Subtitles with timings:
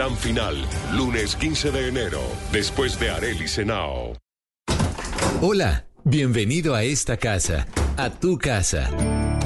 [0.00, 0.56] Gran final,
[0.94, 4.16] lunes 15 de enero, después de Areli Senao.
[5.42, 7.66] Hola, bienvenido a esta casa,
[7.98, 8.88] a tu casa.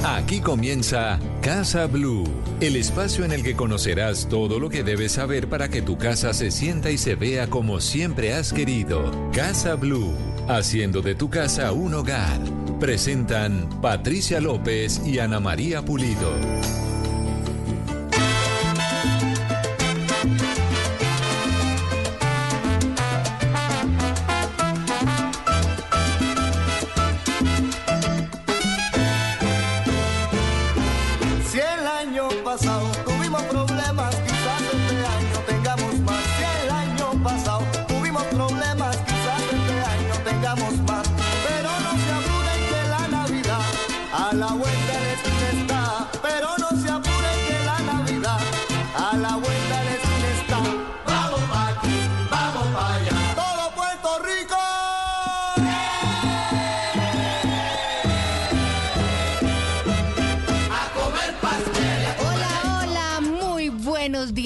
[0.05, 2.23] Aquí comienza Casa Blue,
[2.61, 6.33] el espacio en el que conocerás todo lo que debes saber para que tu casa
[6.33, 9.11] se sienta y se vea como siempre has querido.
[9.33, 10.15] Casa Blue,
[10.47, 12.39] haciendo de tu casa un hogar.
[12.79, 16.31] Presentan Patricia López y Ana María Pulido.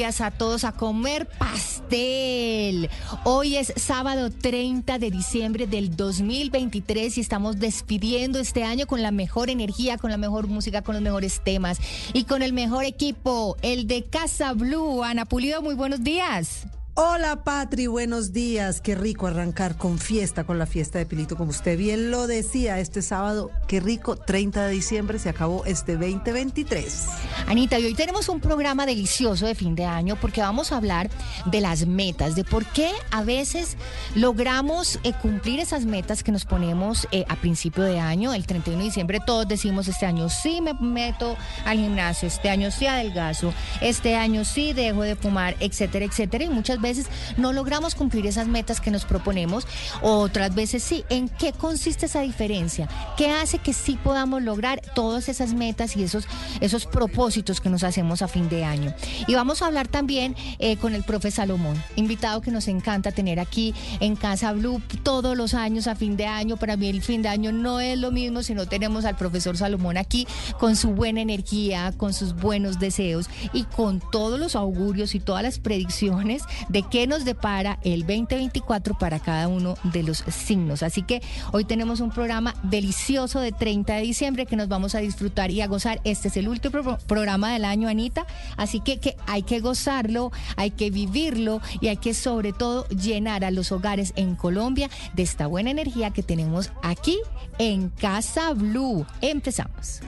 [0.09, 2.89] A todos a comer pastel.
[3.25, 9.11] Hoy es sábado 30 de diciembre del 2023 y estamos despidiendo este año con la
[9.11, 11.80] mejor energía, con la mejor música, con los mejores temas
[12.13, 15.03] y con el mejor equipo, el de Casa Blue.
[15.03, 16.65] Ana Pulido, muy buenos días.
[17.02, 18.81] Hola Patri, buenos días.
[18.81, 22.78] Qué rico arrancar con fiesta, con la fiesta de Pilito, como usted bien lo decía
[22.81, 23.52] este sábado.
[23.69, 27.08] Qué rico, 30 de diciembre se acabó este 2023.
[27.47, 31.09] Anita, y hoy tenemos un programa delicioso de fin de año porque vamos a hablar
[31.45, 33.77] de las metas, de por qué a veces
[34.14, 38.33] logramos eh, cumplir esas metas que nos ponemos eh, a principio de año.
[38.33, 42.72] El 31 de diciembre todos decimos este año sí me meto al gimnasio, este año
[42.72, 46.44] sí adelgazo, este año sí dejo de fumar, etcétera, etcétera.
[46.44, 46.89] Y muchas veces
[47.38, 49.68] no logramos cumplir esas metas que nos proponemos,
[50.02, 51.04] otras veces sí.
[51.09, 52.88] ¿En qué consiste esa diferencia?
[53.18, 56.28] ¿Qué hace que sí podamos lograr todas esas metas y esos,
[56.60, 58.94] esos propósitos que nos hacemos a fin de año?
[59.28, 63.39] Y vamos a hablar también eh, con el profe Salomón, invitado que nos encanta tener
[63.39, 66.58] aquí en Casa Blue todos los años a fin de año.
[66.58, 69.58] Para mí el fin de año no es lo mismo si no tenemos al profesor
[69.58, 70.28] Salomón aquí
[70.60, 75.44] con su buena energía, con sus buenos deseos y con todos los augurios y todas
[75.44, 80.84] las predicciones de qué nos depara el 2024 para cada uno de los signos.
[80.84, 85.00] Así que hoy tenemos un programa delicioso de 30 de diciembre que nos vamos a
[85.00, 86.00] disfrutar y a gozar.
[86.04, 88.26] Este es el último programa del año, Anita.
[88.58, 93.52] Así que, hay que gozarlo, hay que vivirlo y hay que sobre todo llenar a
[93.52, 97.17] los hogares en Colombia de esta buena energía que tenemos aquí
[97.58, 99.06] en Casa Blue.
[99.22, 100.02] Empezamos.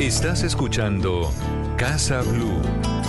[0.00, 1.30] Estás escuchando
[1.76, 2.99] Casa Blue.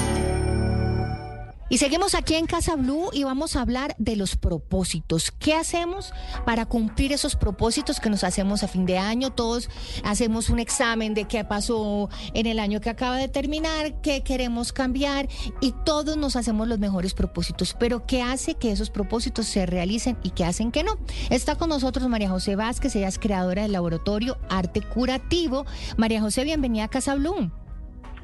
[1.71, 5.31] Y seguimos aquí en Casa Blue y vamos a hablar de los propósitos.
[5.31, 6.11] ¿Qué hacemos
[6.45, 9.29] para cumplir esos propósitos que nos hacemos a fin de año?
[9.29, 9.69] Todos
[10.03, 14.73] hacemos un examen de qué pasó en el año que acaba de terminar, qué queremos
[14.73, 15.29] cambiar
[15.61, 17.73] y todos nos hacemos los mejores propósitos.
[17.79, 20.97] Pero ¿qué hace que esos propósitos se realicen y qué hacen que no?
[21.29, 25.65] Está con nosotros María José Vázquez, ella es creadora del laboratorio Arte Curativo.
[25.95, 27.49] María José, bienvenida a Casa Blue.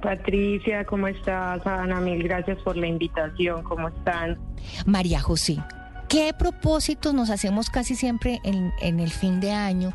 [0.02, 1.66] Patricia, ¿cómo estás?
[1.66, 3.64] Ana, mil gracias por la invitación.
[3.64, 4.38] ¿Cómo están?
[4.86, 5.58] María José.
[6.08, 9.92] ¿Qué propósitos nos hacemos casi siempre en, en, el fin de año?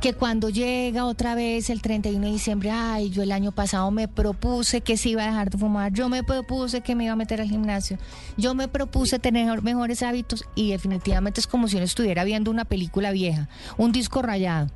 [0.00, 4.08] Que cuando llega otra vez el 31 de diciembre, ay, yo el año pasado me
[4.08, 7.16] propuse que se iba a dejar de fumar, yo me propuse que me iba a
[7.16, 7.98] meter al gimnasio,
[8.38, 12.64] yo me propuse tener mejores hábitos y definitivamente es como si uno estuviera viendo una
[12.64, 14.68] película vieja, un disco rayado.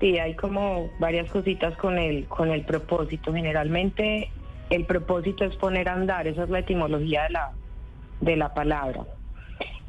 [0.00, 3.34] Sí, hay como varias cositas con el, con el propósito.
[3.34, 4.30] Generalmente
[4.70, 7.50] el propósito es poner a andar, esa es la etimología de la,
[8.20, 9.04] de la palabra.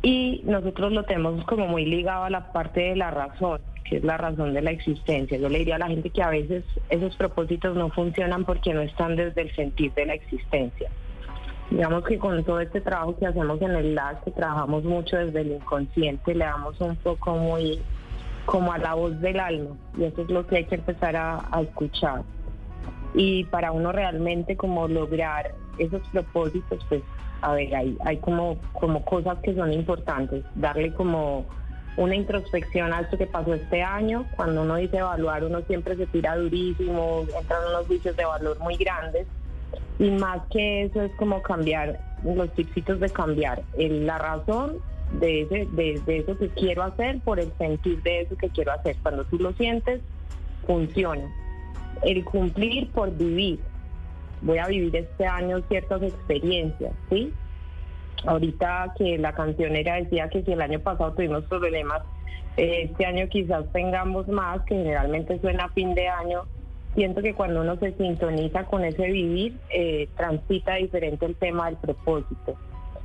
[0.01, 4.03] Y nosotros lo tenemos como muy ligado a la parte de la razón, que es
[4.03, 5.37] la razón de la existencia.
[5.37, 8.81] Yo le diría a la gente que a veces esos propósitos no funcionan porque no
[8.81, 10.89] están desde el sentir de la existencia.
[11.69, 15.39] Digamos que con todo este trabajo que hacemos en el LAS, que trabajamos mucho desde
[15.39, 17.79] el inconsciente, le damos un poco muy
[18.45, 21.43] como a la voz del alma y eso es lo que hay que empezar a,
[21.61, 22.23] escuchar.
[23.13, 27.01] Y para uno realmente como lograr esos propósitos, pues
[27.41, 31.45] a ver, hay, hay como, como cosas que son importantes, darle como
[31.97, 34.25] una introspección a esto que pasó este año.
[34.35, 38.75] Cuando uno dice evaluar, uno siempre se tira durísimo, entran unos juicios de valor muy
[38.75, 39.27] grandes.
[39.99, 44.77] Y más que eso es como cambiar, los tipsitos de cambiar la razón
[45.19, 48.95] de, ese, de, eso que quiero hacer por el sentir de eso que quiero hacer.
[49.01, 50.01] Cuando tú lo sientes,
[50.65, 51.29] funciona.
[52.03, 53.59] el cumplir por vivir.
[54.41, 57.31] Voy a vivir este año ciertas experiencias, ¿sí?
[58.25, 62.01] Ahorita que la cancionera decía que si el año pasado tuvimos problemas,
[62.57, 66.43] este año quizás tengamos más, que generalmente suena a fin de año.
[66.95, 71.77] Siento que cuando uno se sintoniza con ese vivir, eh, transita diferente el tema del
[71.77, 72.57] propósito.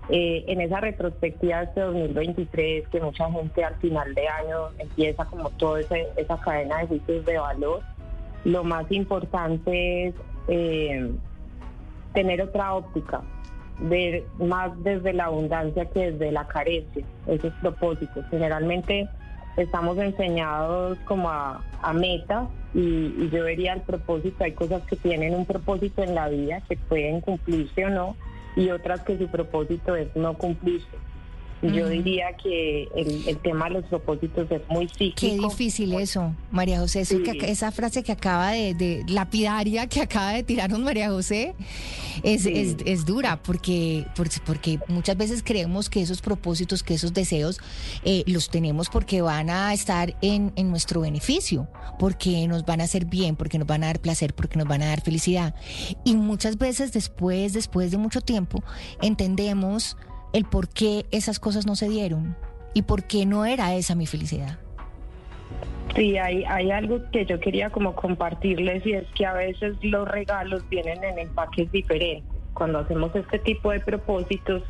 [0.08, 5.24] Eh, en esa retrospectiva de este 2023, que mucha gente al final de año empieza
[5.24, 7.80] como toda esa cadena de juicios de valor,
[8.44, 10.14] lo más importante es
[10.46, 11.10] eh,
[12.14, 13.22] tener otra óptica,
[13.80, 18.24] ver más desde la abundancia que desde la carencia, esos propósitos.
[18.30, 19.08] Generalmente
[19.56, 21.64] estamos enseñados como a,
[21.94, 22.78] metas y,
[23.18, 26.76] y, yo vería el propósito, hay cosas que tienen un propósito en la vida que
[26.76, 28.16] pueden cumplirse o no
[28.56, 30.98] y otras que su propósito es no cumplirse.
[31.72, 35.14] Yo diría que el, tema de los propósitos es muy cíclico.
[35.16, 37.02] Qué difícil eso, María José.
[37.42, 41.54] esa frase que acaba de, lapidaria que acaba de tirarnos María José
[42.22, 44.06] es, es, dura porque,
[44.44, 47.60] porque muchas veces creemos que esos propósitos, que esos deseos
[48.04, 51.68] eh, los tenemos porque van a estar en, en nuestro beneficio,
[51.98, 54.82] porque nos van a hacer bien, porque nos van a dar placer, porque nos van
[54.82, 55.54] a dar felicidad.
[56.04, 58.62] Y muchas veces después, después de mucho tiempo,
[59.02, 59.96] entendemos
[60.36, 62.36] el por qué esas cosas no se dieron
[62.74, 64.58] y por qué no era esa mi felicidad.
[65.94, 70.06] Sí, hay, hay algo que yo quería como compartirles y es que a veces los
[70.06, 72.30] regalos vienen en empaques diferentes.
[72.52, 74.62] Cuando hacemos este tipo de propósitos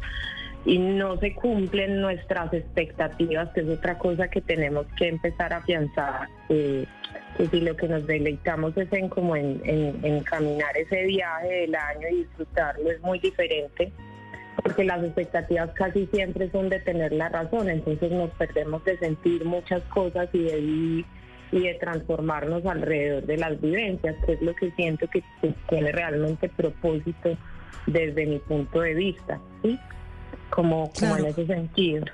[0.65, 5.57] y no se cumplen nuestras expectativas, que es otra cosa que tenemos que empezar a
[5.57, 6.87] afianzar, eh,
[7.37, 12.07] que si lo que nos deleitamos es en como en caminar ese viaje del año
[12.13, 13.91] y disfrutarlo es muy diferente
[14.62, 19.44] porque las expectativas casi siempre son de tener la razón, entonces nos perdemos de sentir
[19.44, 21.05] muchas cosas y de vivir
[21.53, 25.23] y de transformarnos alrededor de las vivencias, que es lo que siento que
[25.69, 27.37] tiene realmente propósito
[27.87, 29.79] desde mi punto de vista, ¿sí?
[30.50, 32.05] Como, como en ese sentido.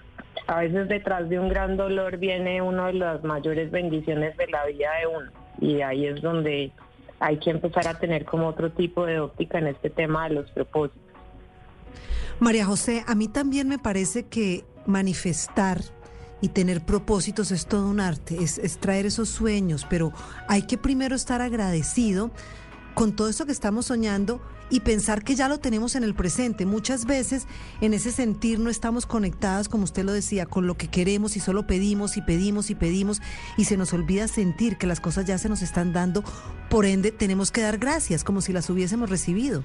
[0.47, 4.67] A veces detrás de un gran dolor viene una de las mayores bendiciones de la
[4.67, 5.31] vida de uno
[5.61, 6.73] y ahí es donde
[7.21, 10.51] hay que empezar a tener como otro tipo de óptica en este tema de los
[10.51, 11.01] propósitos.
[12.43, 15.81] María José, a mí también me parece que manifestar
[16.41, 20.13] y tener propósitos es todo un arte, es, traer esos sueños, pero
[20.49, 22.33] hay que primero estar agradecido
[22.95, 26.67] con todo eso que estamos soñando y pensar que ya lo tenemos en el presente.
[26.67, 27.47] Muchas veces
[27.81, 31.41] en ese sentir no estamos conectadas, como usted lo decía, con lo que queremos y
[31.41, 33.23] solo pedimos y pedimos y pedimos
[33.57, 36.25] y se nos olvida sentir que las cosas ya se nos están dando.
[36.69, 39.63] Por ende, tenemos que dar gracias como si las hubiésemos recibido.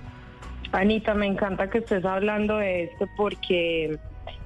[0.72, 3.98] Anita, me encanta que estés hablando de esto porque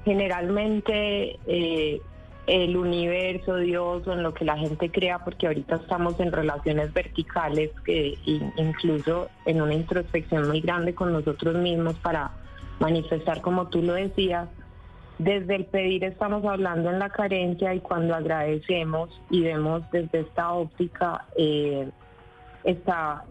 [0.04, 2.00] generalmente eh,
[2.46, 6.92] el universo, Dios o en lo que la gente crea, porque ahorita estamos en relaciones
[6.92, 12.32] verticales, que incluso en una introspección muy grande con nosotros mismos para
[12.80, 14.48] manifestar como tú lo decías,
[15.18, 20.52] desde el pedir estamos hablando en la carencia y cuando agradecemos y vemos desde esta
[20.52, 21.88] óptica, eh,
[22.64, 23.24] está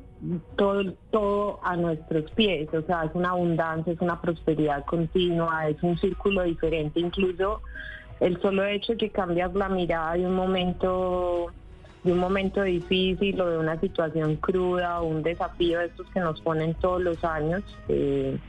[0.55, 5.81] todo, todo a nuestros pies, o sea, es una abundancia, es una prosperidad continua, es
[5.81, 7.61] un círculo diferente, incluso
[8.19, 11.51] el solo hecho de que cambias la mirada de un momento
[12.03, 16.19] de un momento difícil o de una situación cruda o un desafío de estos que
[16.19, 18.39] nos ponen todos los años, eh,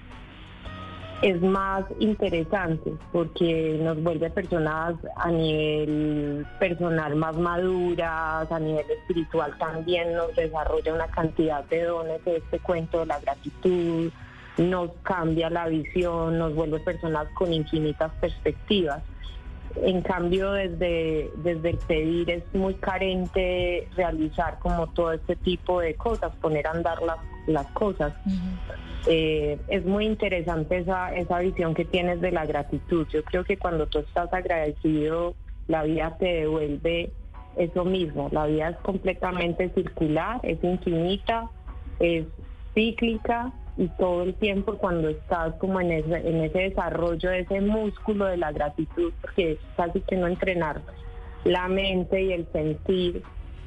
[1.23, 9.57] es más interesante porque nos vuelve personas a nivel personal más maduras, a nivel espiritual
[9.57, 14.11] también nos desarrolla una cantidad de dones de este cuento de la gratitud,
[14.59, 19.01] nos cambia la visión, nos vuelve personas con infinitas perspectivas.
[19.77, 25.95] En cambio, desde, desde el pedir es muy carente realizar como todo este tipo de
[25.95, 28.15] cosas, poner a andar las, las cosas.
[29.07, 33.07] Eh, es muy interesante esa, esa visión que tienes de la gratitud.
[33.09, 35.35] Yo creo que cuando tú estás agradecido,
[35.69, 37.11] la vida te devuelve
[37.57, 38.29] eso mismo.
[38.33, 41.51] La vida es completamente circular, es infinita,
[41.99, 42.27] es
[42.75, 47.61] cíclica y todo el tiempo cuando estás como en ese, en ese desarrollo de ese
[47.61, 50.83] músculo de la gratitud, porque es casi que no entrenar
[51.45, 53.23] la mente y el sentir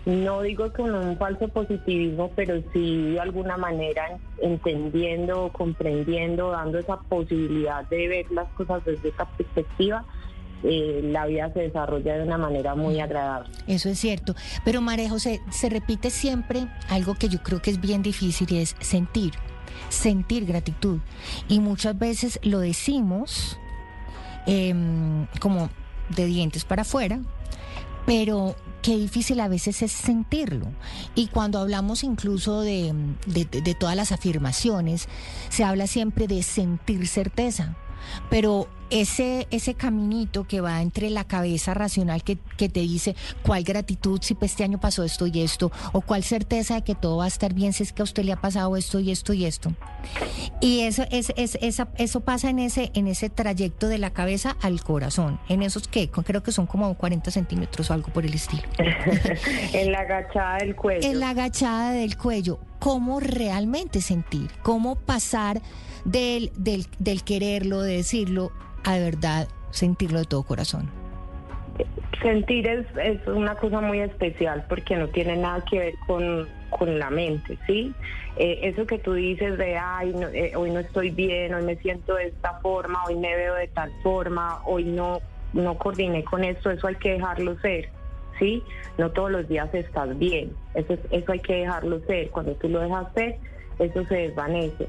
[0.05, 6.97] no digo con un falso positivismo, pero sí de alguna manera entendiendo, comprendiendo, dando esa
[6.97, 10.05] posibilidad de ver las cosas desde esa perspectiva.
[10.63, 13.49] Eh, la vida se desarrolla de una manera muy agradable.
[13.67, 14.35] Eso es cierto.
[14.63, 18.59] Pero María José, se repite siempre algo que yo creo que es bien difícil y
[18.59, 19.33] es sentir,
[19.89, 20.99] sentir gratitud.
[21.47, 23.59] Y muchas veces lo decimos
[24.45, 25.69] em, como
[26.15, 27.19] de dientes para afuera,
[28.05, 30.67] pero qué difícil a veces es sentirlo.
[31.15, 32.93] Y cuando hablamos incluso de,
[33.25, 35.07] de, todas las afirmaciones,
[35.49, 37.75] se habla siempre de sentir certeza.
[38.29, 44.19] Pero ese, ese caminito que va entre la cabeza racional que, te dice cuál gratitud
[44.21, 47.25] si pues, este año pasó esto y esto, o cuál certeza de que todo va
[47.25, 49.45] a estar bien si es que a usted le ha pasado esto y esto y
[49.45, 49.73] esto.
[50.61, 54.81] Y eso, es, es, eso pasa en ese, en ese trayecto de la cabeza al
[54.81, 58.63] corazón, en esos que creo que son como 40 centímetros o algo por el estilo.
[59.73, 61.07] en la agachada del cuello.
[61.07, 62.59] En la agachada del cuello.
[62.85, 64.51] ¿Cómo realmente sentir?
[64.61, 65.59] ¿Cómo pasar
[66.03, 68.51] del, del, del quererlo, de decirlo,
[68.83, 70.91] a de verdad sentirlo de todo corazón?
[72.21, 76.99] Sentir es, es una cosa muy especial porque no tiene nada que ver con, con
[76.99, 77.91] la mente, ¿sí?
[78.37, 82.13] Eh, eso que tú dices de, ay, eh, hoy no estoy bien, hoy me siento
[82.13, 85.21] de esta forma, hoy me veo de tal forma, hoy no,
[85.53, 87.89] no coordiné con esto, eso hay que dejarlo ser,
[88.39, 88.63] ¿sí?
[88.97, 92.79] No todos los días estás bien, eso, eso hay que dejarlo ser, cuando tú lo
[92.79, 93.37] dejas ser,
[93.79, 94.87] eso se desvanece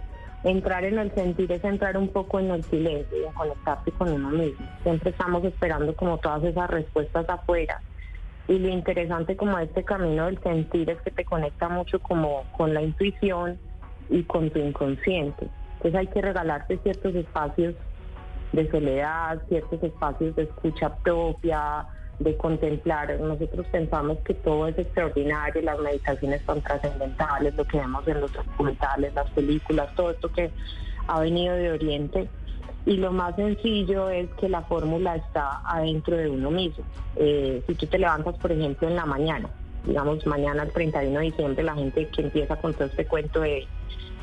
[0.48, 4.12] entrar en el sentir es entrar un poco en el silencio y en conectarte con
[4.12, 4.64] uno mismo.
[4.82, 7.80] Siempre estamos esperando como todas esas respuestas afuera.
[8.48, 12.74] Y lo interesante como este camino del sentir es que te conecta mucho como con
[12.74, 13.58] la intuición
[14.08, 15.48] y con tu inconsciente.
[15.78, 17.74] Entonces hay que regalarte ciertos espacios
[18.52, 21.86] de soledad, ciertos espacios de escucha propia,
[22.18, 23.18] de contemplar.
[23.20, 28.32] Nosotros pensamos que todo es extraordinario, las meditaciones son trascendentales, lo que vemos en los
[28.32, 30.50] documentales, las películas, todo esto que
[31.06, 32.28] ha venido de Oriente.
[32.86, 36.84] Y lo más sencillo es que la fórmula está adentro de uno mismo.
[37.16, 39.50] Eh, si tú te levantas, por ejemplo, en la mañana,
[39.84, 43.66] digamos mañana el 31 de diciembre, la gente que empieza con todo este cuento de,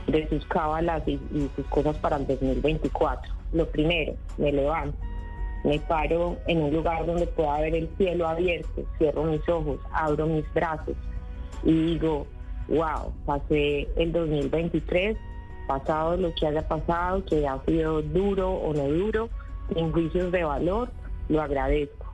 [0.08, 3.34] de sus cábalas y, y sus cosas para el 2024.
[3.52, 4.98] Lo primero, me levanto
[5.64, 10.28] me paro en un lugar donde pueda ver el cielo abierto, cierro mis ojos, abro
[10.28, 10.96] mis brazos
[11.64, 12.28] y digo,
[12.68, 15.18] wow, pasé el 2023,
[15.68, 19.30] pasado lo que haya pasado, que ha sido duro o no duro,
[19.76, 20.90] en juicios de valor,
[21.30, 22.14] lo agradezco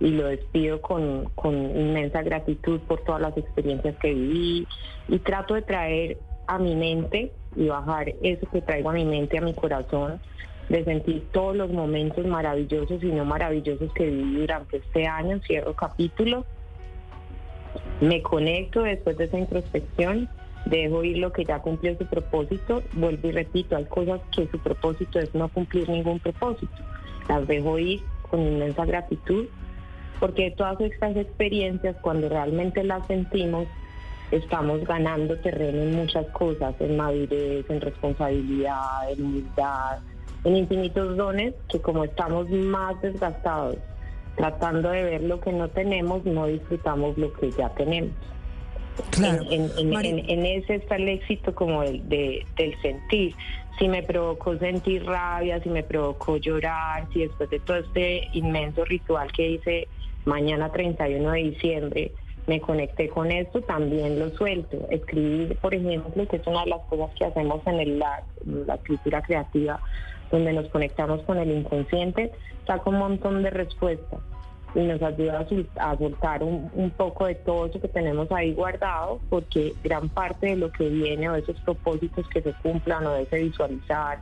[0.00, 4.66] y lo despido con, con inmensa gratitud por todas las experiencias que viví
[5.08, 6.18] y trato de traer
[6.48, 10.20] a mi mente y bajar eso que traigo a mi mente, a mi corazón,
[10.68, 15.74] de sentir todos los momentos maravillosos y no maravillosos que viví durante este año, cierro
[15.74, 16.44] capítulo,
[18.00, 20.28] me conecto después de esa introspección,
[20.66, 24.58] dejo ir lo que ya cumplió su propósito, vuelvo y repito, hay cosas que su
[24.58, 26.74] propósito es no cumplir ningún propósito,
[27.28, 29.46] las dejo ir con inmensa gratitud,
[30.18, 33.66] porque todas estas experiencias, cuando realmente las sentimos,
[34.30, 40.00] estamos ganando terreno en muchas cosas, en madurez, en responsabilidad, en humildad,
[40.46, 43.78] en infinitos dones que como estamos más desgastados
[44.36, 48.12] tratando de ver lo que no tenemos, no disfrutamos lo que ya tenemos.
[49.10, 49.42] Claro.
[49.50, 53.34] En, ese está el éxito como el, de, del sentir.
[53.78, 58.84] Si me provocó sentir rabia, si me provocó llorar, si después de todo este inmenso
[58.84, 59.88] ritual que hice
[60.26, 62.12] mañana 31 de diciembre,
[62.46, 64.86] me conecté con esto, también lo suelto.
[64.90, 68.76] Escribir, por ejemplo, que es una de las cosas que hacemos en el, la, la
[68.76, 69.80] escritura creativa,
[70.30, 72.32] donde nos conectamos con el inconsciente,
[72.66, 74.20] saca un montón de respuestas
[74.74, 79.72] y nos ayuda a, soltar un, poco de todo eso que tenemos ahí guardado, porque
[79.82, 83.38] gran parte de lo que viene o esos propósitos que se cumplan o de ese
[83.38, 84.18] visualizar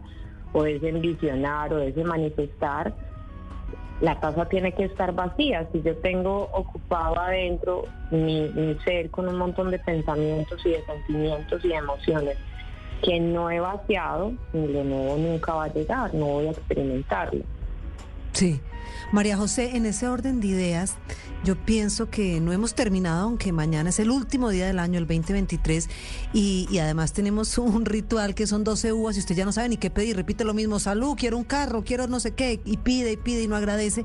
[0.53, 2.95] o de ese envisionar o de ese manifestar,
[4.01, 5.67] la casa tiene que estar vacía.
[5.73, 10.85] Si yo tengo ocupado adentro mi, mi ser con un montón de pensamientos y de
[10.85, 12.39] sentimientos y de emociones,
[13.05, 17.45] que no he vaciado, lo nuevo nunca va a llegar, no voy a experimentarlo.
[18.33, 18.61] Sí.
[19.13, 20.97] María José, en ese orden de ideas,
[21.45, 25.07] yo pienso que no hemos terminado, aunque mañana es el último día del año, el
[25.07, 25.89] 2023,
[26.33, 29.69] y, y además tenemos un ritual que son 12 uvas y usted ya no sabe
[29.69, 32.79] ni qué pedir, repite lo mismo, salud, quiero un carro, quiero no sé qué, y
[32.79, 34.05] pide y pide y no agradece.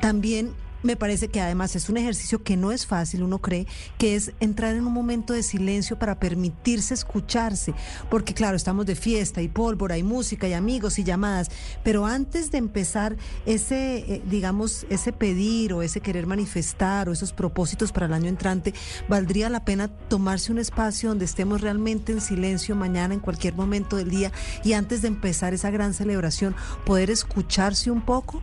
[0.00, 3.66] También me parece que además es un ejercicio que no es fácil, uno cree,
[3.98, 7.74] que es entrar en un momento de silencio para permitirse escucharse,
[8.10, 11.50] porque claro, estamos de fiesta y pólvora y música y amigos y llamadas,
[11.82, 17.32] pero antes de empezar ese, eh, digamos, ese pedir o ese querer manifestar o esos
[17.32, 18.74] propósitos para el año entrante,
[19.08, 23.96] valdría la pena tomarse un espacio donde estemos realmente en silencio mañana, en cualquier momento
[23.96, 24.32] del día,
[24.64, 28.42] y antes de empezar esa gran celebración, poder escucharse un poco.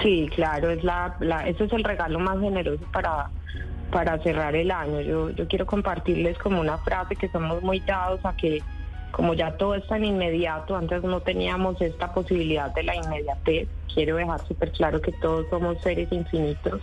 [0.00, 1.14] Sí, claro, es la,
[1.46, 3.28] eso es el regalo más generoso para,
[3.90, 5.00] para cerrar el año.
[5.00, 8.62] Yo, yo quiero compartirles como una frase que somos muy dados a que
[9.12, 14.16] como ya todo es tan inmediato, antes no teníamos esta posibilidad de la inmediatez, quiero
[14.16, 16.80] dejar súper claro que todos somos seres infinitos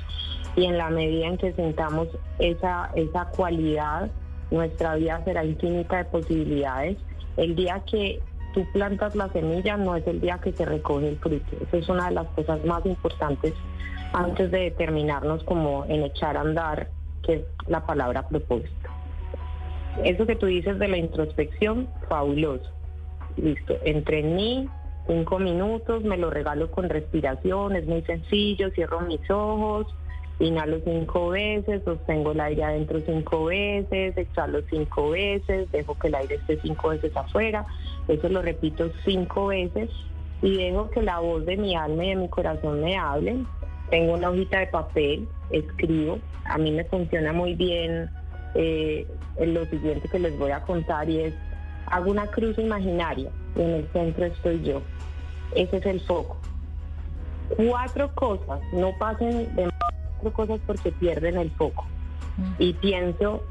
[0.56, 4.12] y en la medida en que sintamos esa, esa cualidad,
[4.52, 6.98] nuestra vida será infinita de posibilidades.
[7.36, 8.22] El día que
[8.68, 11.58] plantas la semilla no es el día que se recoge el fruto.
[11.62, 13.54] Esa es una de las cosas más importantes
[14.14, 16.90] antes de determinarnos como en echar a andar,
[17.24, 18.90] que es la palabra propósito.
[20.04, 22.70] Eso que tú dices de la introspección, fabuloso.
[23.38, 24.68] Listo, entre mí,
[25.08, 29.88] cinco minutos, me lo regalo con respiración, es muy sencillo, cierro mis ojos,
[30.40, 36.16] inhalo cinco veces, sostengo el aire adentro cinco veces, exhalo cinco veces, dejo que el
[36.16, 37.66] aire esté cinco veces afuera,
[38.10, 39.90] eso lo repito cinco veces
[40.42, 43.46] y dejo que la voz de mi alma y de mi corazón me hablen.
[43.90, 48.10] Tengo una hojita de papel, escribo, a mí me funciona muy bien
[48.56, 49.08] eh,
[49.40, 51.34] lo siguiente que les voy a contar y es,
[51.88, 54.82] hago una cruz imaginaria y en el centro estoy yo.
[55.56, 56.38] Ese es el foco.
[57.56, 59.70] Cuatro cosas, no pasen de
[60.20, 61.86] cuatro cosas porque pierden el foco.
[62.38, 62.54] Mm.
[62.60, 63.44] Y pienso,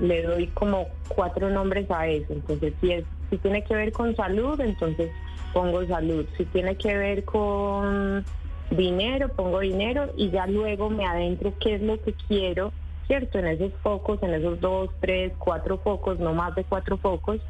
[0.00, 2.32] le doy como cuatro nombres a eso.
[2.32, 3.04] Entonces, si, es,
[3.36, 5.10] si tiene que ver con salud, entonces
[5.52, 6.26] pongo salud.
[6.36, 8.24] Si tiene que ver con
[8.70, 12.72] dinero, pongo dinero y ya luego me adentro qué es lo que quiero
[13.06, 13.38] ¿cierto?
[13.38, 17.40] En esos focos, en esos dos, tres, cuatro focos, no más de cuatro focos,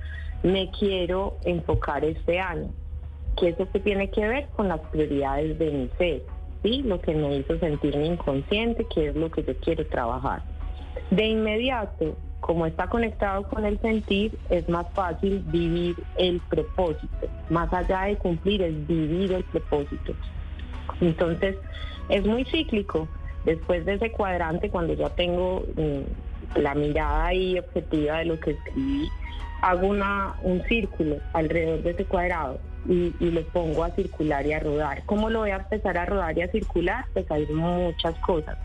[0.42, 2.70] me quiero enfocar este año.
[3.36, 6.22] Que eso que tiene que ver con las prioridades de mi ser,
[6.62, 6.82] ¿sí?
[6.82, 10.42] Lo que me hizo sentirme inconsciente, que es lo que yo quiero trabajar.
[11.10, 17.26] De inmediato, como está conectado con el sentir, es más fácil vivir el propósito.
[17.48, 20.12] Más allá de cumplir, es vivir el propósito.
[21.00, 21.56] Entonces,
[22.10, 23.08] es muy cíclico.
[23.46, 28.50] Después de ese cuadrante, cuando ya tengo mm, la mirada ahí objetiva de lo que
[28.50, 29.08] escribí,
[29.62, 34.52] hago una, un círculo alrededor de ese cuadrado y, y, lo pongo a circular y
[34.52, 35.02] a rodar.
[35.06, 37.06] ¿Cómo lo voy a empezar a rodar y a circular?
[37.14, 38.58] Pues hay muchas cosas.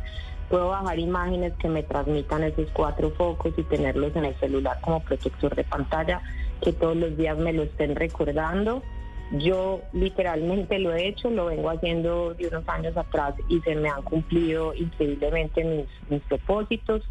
[0.50, 5.00] Puedo bajar imágenes que me transmitan esos cuatro focos y tenerlos en el celular como
[5.02, 6.22] protector de pantalla,
[6.62, 8.82] que todos los días me lo estén recordando
[9.32, 13.90] yo literalmente lo he hecho, lo vengo haciendo de unos años atrás y se me
[13.90, 17.04] han cumplido increíblemente mis, mis propósitos.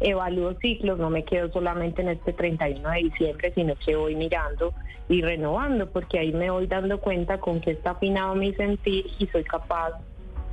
[0.00, 4.72] Evalúo ciclos, no me quedo solamente en este 31 de diciembre, sino que voy mirando
[5.08, 9.26] y renovando, porque ahí me voy dando cuenta con que está afinado mi sentir y
[9.26, 9.92] soy capaz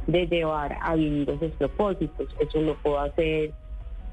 [0.07, 2.27] de llevar a vivir esos propósitos.
[2.39, 3.51] Eso lo puedo hacer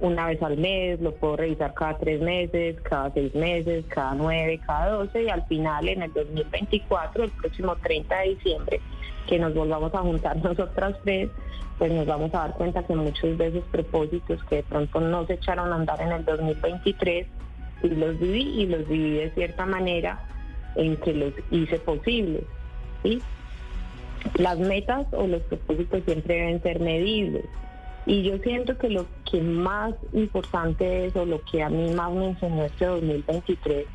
[0.00, 4.60] una vez al mes, lo puedo revisar cada tres meses, cada seis meses, cada nueve,
[4.66, 8.80] cada doce y al final en el 2024, el próximo 30 de diciembre,
[9.28, 11.30] que nos volvamos a juntar nosotras tres,
[11.78, 15.26] pues nos vamos a dar cuenta que muchos de esos propósitos que de pronto no
[15.26, 17.26] se echaron a andar en el 2023,
[17.82, 20.20] y los viví y los viví de cierta manera
[20.76, 22.44] en que los hice posibles.
[24.38, 27.44] Las metas o los propósitos siempre deben ser medibles.
[28.06, 32.12] Y yo siento que lo que más importante es, o lo que a mí más
[32.12, 33.86] me enseñó este 2023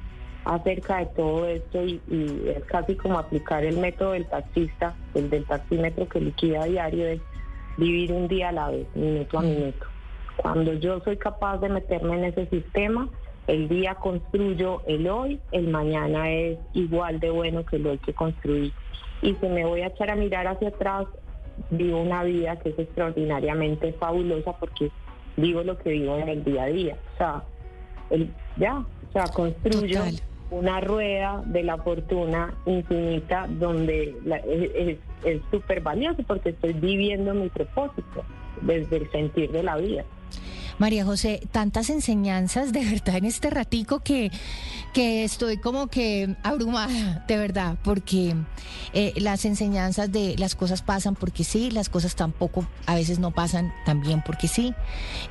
[0.46, 2.02] acerca de todo esto, y,
[2.48, 7.06] es casi como aplicar el método del taxista, el del taxímetro que liquida a diario,
[7.06, 7.22] es
[7.78, 9.46] vivir un día a la vez, minuto a mm.
[9.46, 9.86] minuto.
[10.38, 13.10] Cuando yo soy capaz de meterme en ese sistema,
[13.48, 18.13] el día construyo el hoy, el mañana es igual de bueno que el hoy que
[18.13, 18.72] construí.
[19.22, 21.06] Y si me voy a echar a mirar hacia atrás,
[21.72, 24.92] vivo una vida que es extraordinariamente fabulosa porque
[25.38, 26.98] vivo lo que vivo en el día a día.
[27.14, 27.44] O sea,
[28.10, 30.04] el, ya, o sea, construyo
[30.50, 34.16] una rueda de la fortuna infinita donde
[35.26, 38.24] es súper valioso porque estoy viviendo mi propósito
[38.62, 40.06] desde el sentir de la vida.
[40.80, 44.32] María José, tantas enseñanzas de verdad en este ratico que,
[44.94, 48.36] que estoy como que abrumada, de verdad, porque
[48.94, 53.32] eh, las enseñanzas de las cosas pasan porque sí, las cosas tampoco a veces no
[53.32, 54.74] pasan también porque sí.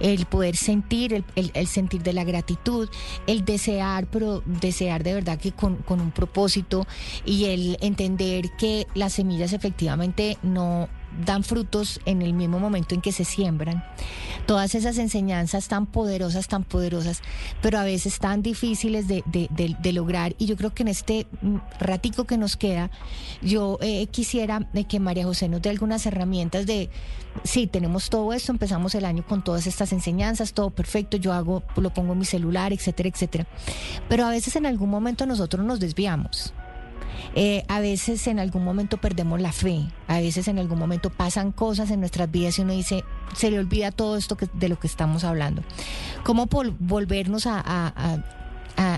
[0.01, 2.89] El poder sentir, el, el, sentir de la gratitud,
[3.27, 6.87] el desear, pero desear de verdad que con, con un propósito
[7.25, 10.89] y el entender que las semillas efectivamente no
[11.25, 13.85] dan frutos en el mismo momento en que se siembran.
[14.47, 17.23] Todas esas enseñanzas tan poderosas, tan poderosas,
[17.63, 20.35] pero a veces tan difíciles de, lograr.
[20.39, 22.91] Y yo creo que en este mm, ratico que nos queda,
[23.43, 26.91] yo eh, quisiera eh, que María José nos dé algunas herramientas de,
[27.45, 31.63] sí, tenemos todo esto, empezamos el año con todas estas enseñanzas, todo perfecto, yo hago,
[31.77, 33.47] lo pongo en mi celular, etcétera, etcétera.
[34.09, 36.53] Pero a veces en algún momento nosotros nos desviamos.
[37.35, 41.53] Eh, a veces en algún momento perdemos la fe, a veces en algún momento pasan
[41.53, 43.05] cosas en nuestras vidas y uno dice,
[43.35, 45.63] se le olvida todo esto de lo que estamos hablando.
[46.25, 48.23] ¿Cómo volvernos a,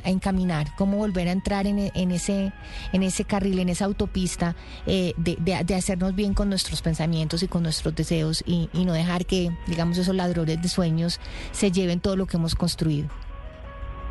[0.05, 1.79] encaminar, cómo volver a entrar en,
[2.11, 2.53] ese,
[2.93, 4.57] en ese carril, en esa autopista
[4.87, 9.27] eh, de, hacernos bien con nuestros pensamientos y con nuestros deseos y, y no dejar
[9.27, 11.21] que, digamos, esos ladrones de sueños
[11.53, 13.09] se lleven todo lo que hemos construido.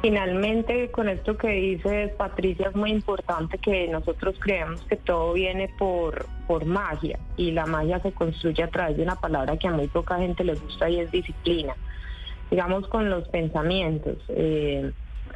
[0.01, 5.69] Finalmente, con esto que dices, Patricia, es muy importante que nosotros creemos que todo viene
[5.79, 9.71] por, por magia y la magia se construye a través de una palabra que a
[9.71, 11.75] muy poca gente le gusta y es disciplina.
[12.51, 14.17] Digamos con los pensamientos.
[14.29, 14.91] Eh,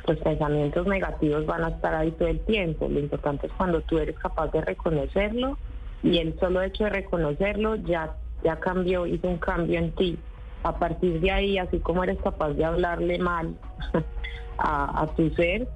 [0.08, 2.88] los pensamientos negativos van a estar ahí todo el tiempo.
[2.88, 5.58] Lo importante es cuando tú eres capaz de reconocerlo
[6.04, 10.18] y el solo hecho de reconocerlo ya, ya cambió, hizo un cambio en ti.
[10.64, 13.56] A partir de ahí, así como eres capaz de hablarle mal
[14.64, 15.68] a, tu ser,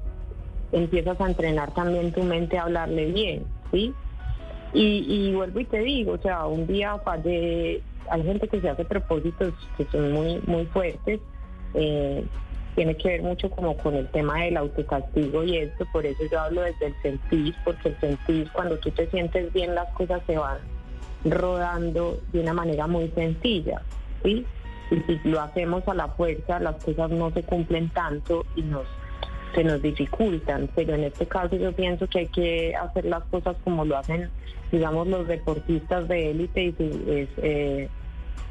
[0.71, 3.93] empiezas a entrenar también tu mente a hablarle bien, ¿sí?
[4.73, 8.83] Y, vuelvo y te digo, o sea, un día fallé, hay gente que se hace
[8.83, 11.21] propósitos que son muy, muy fuertes,
[11.73, 12.25] eh,
[12.75, 16.39] tiene que ver mucho como con el tema del autocastigo y esto, por eso yo
[16.41, 20.37] hablo desde el sentir, porque el sentir, cuando tú te sientes bien, las cosas se
[20.37, 20.57] van
[21.23, 23.81] rodando de una manera muy sencilla,
[24.23, 24.45] ¿sí?
[24.91, 28.85] Y si lo hacemos a la fuerza las cosas no se cumplen tanto y nos
[29.53, 33.55] se nos dificultan, pero en este caso yo pienso que hay que hacer las cosas
[33.63, 34.29] como lo hacen,
[34.69, 36.73] digamos, los deportistas de élite y
[37.07, 37.89] es, eh,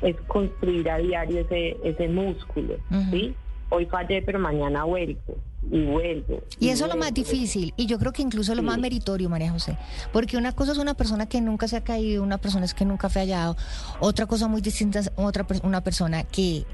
[0.00, 2.76] es construir a diario ese, ese músculo,
[3.10, 3.34] ¿sí?
[3.68, 5.36] Hoy fallé, pero mañana vuelvo
[5.70, 6.42] y vuelvo.
[6.58, 9.50] Y, eso es lo más difícil, y yo creo que incluso lo más meritorio, María
[9.50, 9.76] José,
[10.12, 12.84] porque una cosa es una persona que nunca se ha caído, una persona es que
[12.84, 13.56] nunca ha fallado,
[14.00, 16.64] otra cosa muy distinta es otra, una persona que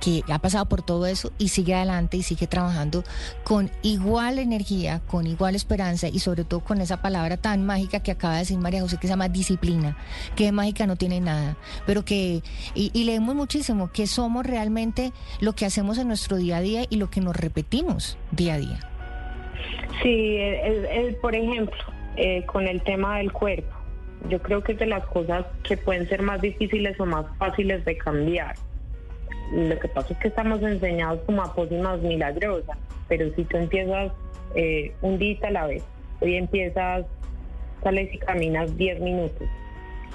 [0.00, 3.04] que ha pasado por todo eso y sigue adelante y sigue trabajando
[3.44, 8.10] con igual energía, con igual esperanza y sobre todo con esa palabra tan mágica que
[8.10, 9.96] acaba de decir María José que se llama disciplina,
[10.36, 11.56] que mágica no tiene nada,
[11.86, 12.42] pero que,
[12.74, 16.96] y, leemos muchísimo, que somos realmente lo que hacemos en nuestro día a día y
[16.96, 18.80] lo que nos repetimos día a día.
[20.02, 20.38] Sí,
[21.20, 21.78] por ejemplo,
[22.16, 23.74] eh, con el tema del cuerpo,
[24.28, 27.84] yo creo que es de las cosas que pueden ser más difíciles o más fáciles
[27.84, 28.54] de cambiar
[29.52, 32.76] lo que pasa es que estamos enseñados como a pócimas milagrosas,
[33.08, 34.12] pero si tú empiezas
[34.54, 35.82] eh, un día a la vez,
[36.20, 37.06] hoy empiezas,
[37.82, 39.48] sales y caminas 10 minutos.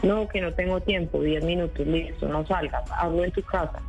[0.04, 3.82] No, que no tengo tiempo, 10 minutos, listo, no salgas, hazlo en tu casa.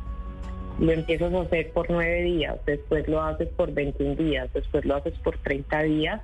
[0.79, 4.95] Lo empiezas a hacer por 9 días, después lo haces por 21 días, después lo
[4.95, 6.21] haces por 30 días.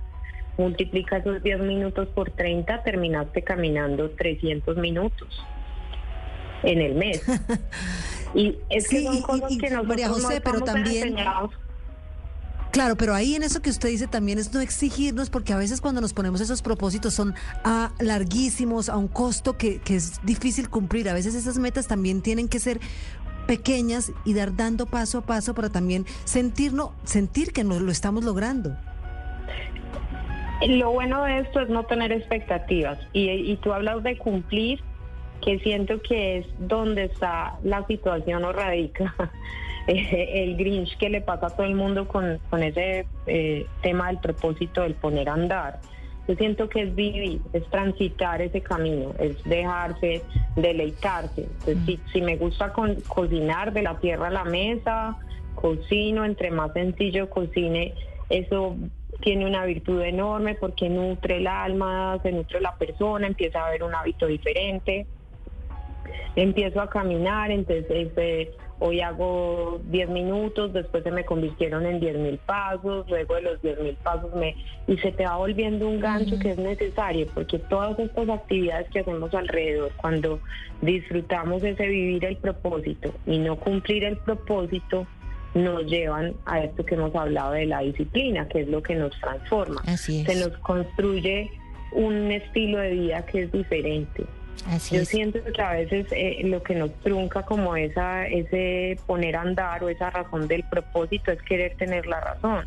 [0.57, 5.45] Multiplica esos 10 minutos por 30, terminaste caminando 300 minutos
[6.63, 7.21] en el mes.
[8.33, 11.15] Y es que son cosas que nosotros María José, pero también...
[12.71, 15.81] Claro, pero ahí en eso que usted dice también es no exigirnos, porque a veces
[15.81, 20.69] cuando nos ponemos esos propósitos son a larguísimos, a un costo que, que es difícil
[20.69, 21.09] cumplir.
[21.09, 22.79] A veces esas metas también tienen que ser
[23.45, 28.23] pequeñas y dar dando paso a paso para también sentirnos, sentir que nos lo estamos
[28.23, 28.77] logrando.
[30.65, 32.97] Lo bueno de esto es no tener expectativas.
[33.11, 34.81] Y, y tú hablas de cumplir
[35.41, 39.13] que siento que es donde está la situación o radica
[39.87, 44.81] el Grinch que le pasa a todo el mundo con, ese eh, tema del propósito
[44.81, 45.79] del poner a andar.
[46.27, 50.21] Yo siento que es vivir, es transitar ese camino, es dejarse,
[50.55, 51.47] deleitarse.
[51.65, 52.71] Entonces, si, me gusta
[53.07, 55.17] cocinar de la tierra a la mesa,
[55.55, 57.95] cocino, entre más sencillo cocine,
[58.29, 58.75] eso
[59.21, 63.83] tiene una virtud enorme porque nutre el alma, se nutre la persona, empieza a haber
[63.83, 65.07] un hábito diferente
[66.35, 72.17] empiezo a caminar, entonces este, hoy hago 10 minutos, después se me convirtieron en 10
[72.17, 74.55] mil pasos, luego de los 10 mil pasos me...
[74.87, 78.99] Y se te va volviendo un gancho que es necesario, porque todas estas actividades que
[78.99, 80.39] hacemos alrededor, cuando
[80.81, 85.05] disfrutamos ese vivir el propósito y no cumplir el propósito,
[85.53, 89.11] nos llevan a esto que hemos hablado de la disciplina, que es lo que nos
[89.19, 89.81] transforma.
[90.25, 91.51] Se nos construye
[91.91, 94.23] un estilo de vida que es diferente.
[94.91, 99.41] Yo siento que a veces eh, lo que nos trunca como esa, ese poner a
[99.41, 102.65] andar o esa razón del propósito es querer tener la razón,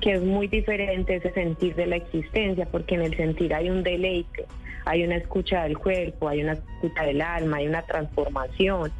[0.00, 3.82] que es muy diferente ese sentir de la existencia, porque en el sentir hay un
[3.82, 4.46] deleite,
[4.86, 8.90] hay una escucha del cuerpo, hay una escucha del alma, hay una transformación.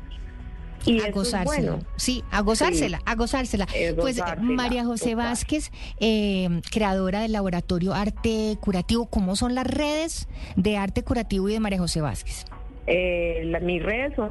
[0.87, 3.67] Y a gozársela, sí, a gozársela, a gozársela.
[3.97, 10.77] Pues María José Vázquez, eh, creadora del laboratorio Arte Curativo, ¿cómo son las redes de
[10.77, 12.45] Arte Curativo y de María José Vázquez?
[12.87, 14.31] Eh, mis redes son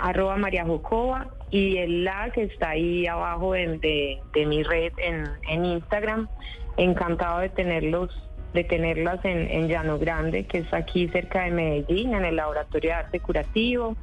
[0.00, 6.28] arroba María Jocoba y el la que está ahí abajo de, mi red en, Instagram.
[6.76, 8.10] Encantado de tenerlos
[8.54, 12.90] de tenerlas en, en Llano Grande, que es aquí cerca de Medellín, en el Laboratorio
[12.90, 13.96] de Arte Curativo.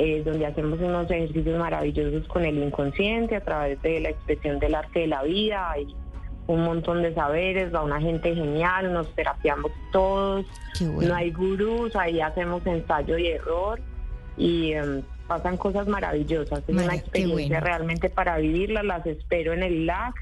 [0.00, 4.76] Eh, donde hacemos unos ejercicios maravillosos con el inconsciente a través de la expresión del
[4.76, 5.92] arte de la vida y
[6.46, 10.46] un montón de saberes, va una gente genial, nos terapiamos todos,
[10.80, 13.80] no hay gurús, ahí hacemos ensayo y error
[14.36, 16.62] y em, pasan cosas maravillosas.
[16.68, 20.14] Es una experiencia realmente para vivirla, las espero en el LAC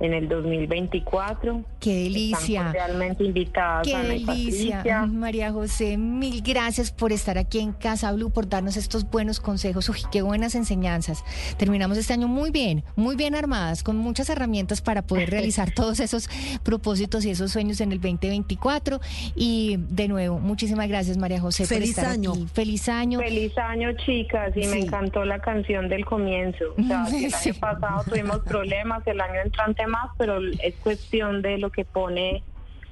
[0.00, 1.64] en el 2024.
[1.80, 2.72] Qué delicia.
[2.72, 3.86] realmente invitadas.
[3.86, 5.06] Qué delicia.
[5.06, 9.88] María José, mil gracias por estar aquí en Casa Blue, por darnos estos buenos consejos.
[9.88, 11.24] Uy, qué buenas enseñanzas.
[11.56, 16.00] Terminamos este año muy bien, muy bien armadas, con muchas herramientas para poder realizar todos
[16.00, 16.28] esos
[16.62, 19.00] propósitos y esos sueños en el 2024.
[19.34, 22.32] Y de nuevo, muchísimas gracias, María José, Feliz por estar año.
[22.32, 22.46] aquí.
[22.52, 23.18] Feliz año.
[23.20, 24.56] Feliz año, chicas.
[24.56, 26.64] Y me encantó la canción del comienzo.
[26.78, 31.58] O sea, el año pasado tuvimos problemas, el año entrante más, pero es cuestión de
[31.58, 32.42] lo que pone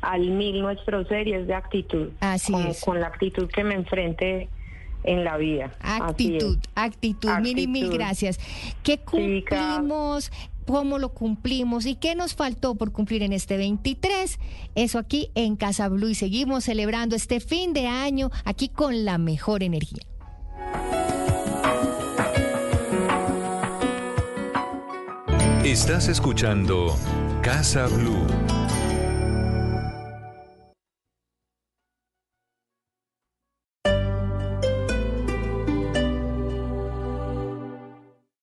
[0.00, 2.10] al mil nuestro ser y es de actitud.
[2.20, 2.80] Así con, es.
[2.80, 4.48] Con la actitud que me enfrente
[5.04, 5.72] en la vida.
[5.80, 8.38] Actitud, actitud, mil y mil gracias.
[8.82, 10.30] ¿Qué cumplimos?
[10.66, 11.86] ¿Cómo lo cumplimos?
[11.86, 14.38] ¿Y qué nos faltó por cumplir en este 23?
[14.74, 19.16] Eso aquí en Casa Blue y seguimos celebrando este fin de año aquí con la
[19.16, 20.02] mejor energía.
[25.66, 26.96] Estás escuchando
[27.42, 28.55] Casa Blue.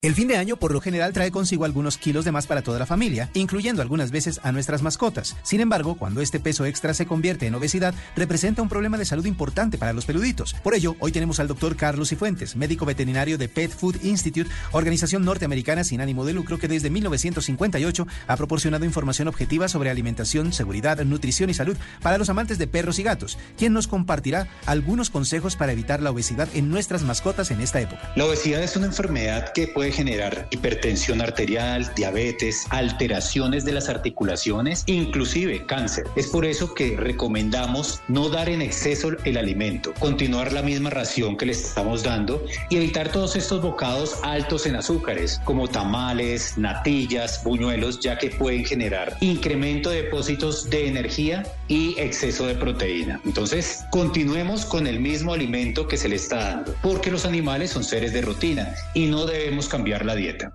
[0.03, 2.77] El fin de año por lo general trae consigo algunos kilos de más para toda
[2.77, 5.37] la familia, incluyendo algunas veces a nuestras mascotas.
[5.43, 9.25] Sin embargo, cuando este peso extra se convierte en obesidad, representa un problema de salud
[9.25, 10.55] importante para los peluditos.
[10.55, 15.23] Por ello, hoy tenemos al doctor Carlos Cifuentes, médico veterinario de Pet Food Institute, organización
[15.23, 21.01] norteamericana sin ánimo de lucro que desde 1958 ha proporcionado información objetiva sobre alimentación, seguridad,
[21.05, 25.55] nutrición y salud para los amantes de perros y gatos, quien nos compartirá algunos consejos
[25.55, 28.11] para evitar la obesidad en nuestras mascotas en esta época.
[28.17, 34.83] La obesidad es una enfermedad que puede generar hipertensión arterial, diabetes, alteraciones de las articulaciones,
[34.87, 36.05] inclusive cáncer.
[36.15, 41.37] Es por eso que recomendamos no dar en exceso el alimento, continuar la misma ración
[41.37, 47.43] que le estamos dando y evitar todos estos bocados altos en azúcares, como tamales, natillas,
[47.43, 53.21] buñuelos, ya que pueden generar incremento de depósitos de energía y exceso de proteína.
[53.25, 57.83] Entonces, continuemos con el mismo alimento que se le está dando, porque los animales son
[57.83, 60.51] seres de rutina y no debemos cambiar la dieta.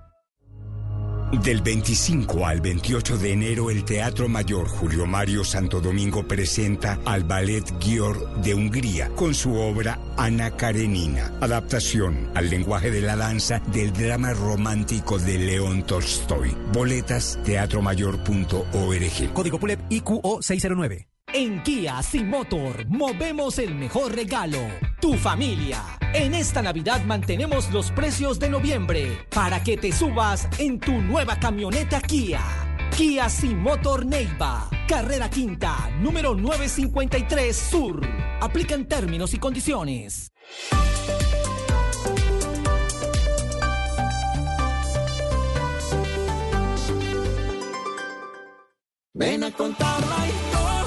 [1.32, 7.24] Del 25 al 28 de enero, el Teatro Mayor Julio Mario Santo Domingo presenta al
[7.24, 13.60] Ballet Gior de Hungría con su obra Ana Karenina, adaptación al lenguaje de la danza
[13.72, 16.56] del drama romántico de León Tolstoy.
[16.72, 19.32] Boletas teatromayor.org.
[19.34, 21.08] Código PULEP IQO 609.
[21.34, 24.60] En Kia Sin Motor movemos el mejor regalo,
[24.98, 25.84] tu familia.
[26.14, 31.38] En esta Navidad mantenemos los precios de noviembre para que te subas en tu nueva
[31.38, 32.40] camioneta Kia.
[32.96, 38.00] Kia Sin Motor Neiva, carrera quinta, número 953 Sur.
[38.40, 40.32] Aplican términos y condiciones.
[49.12, 50.77] Ven a contar la historia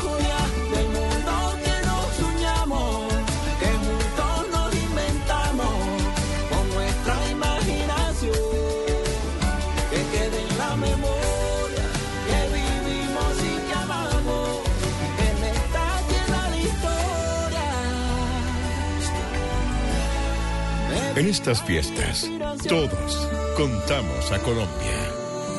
[21.21, 22.27] En estas fiestas,
[22.67, 24.97] todos contamos a Colombia.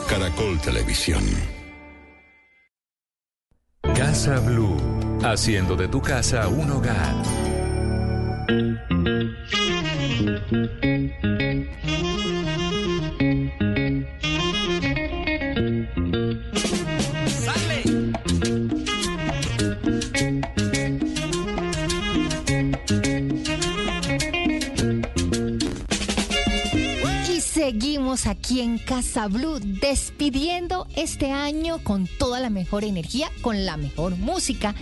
[0.08, 1.22] Caracol Televisión.
[3.94, 4.76] Casa Blue,
[5.22, 7.14] haciendo de tu casa un hogar.
[28.78, 34.74] Casa Blue despidiendo este año con toda la mejor energía, con la mejor música.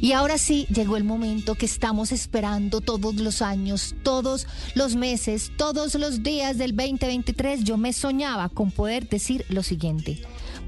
[0.00, 5.52] Y ahora sí, llegó el momento que estamos esperando todos los años, todos los meses,
[5.56, 7.64] todos los días del 2023.
[7.64, 10.20] Yo me soñaba con poder decir lo siguiente.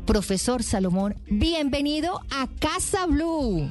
[0.07, 3.69] Profesor Salomón, bienvenido a Casa Blue.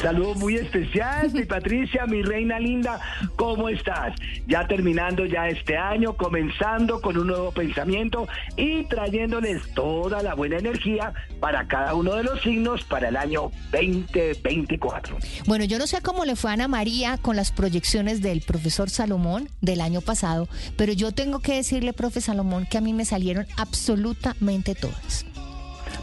[0.00, 2.98] Saludo muy especial, mi Patricia, mi reina linda,
[3.36, 4.14] ¿cómo estás?
[4.46, 10.56] Ya terminando ya este año, comenzando con un nuevo pensamiento y trayéndoles toda la buena
[10.56, 15.18] energía para cada uno de los signos para el año 2024.
[15.46, 18.88] Bueno, yo no sé cómo le fue a Ana María con las proyecciones del profesor
[18.88, 23.04] Salomón del año pasado, pero yo tengo que decirle, profe Salomón, que a mí me
[23.04, 25.26] salieron absolutamente todas.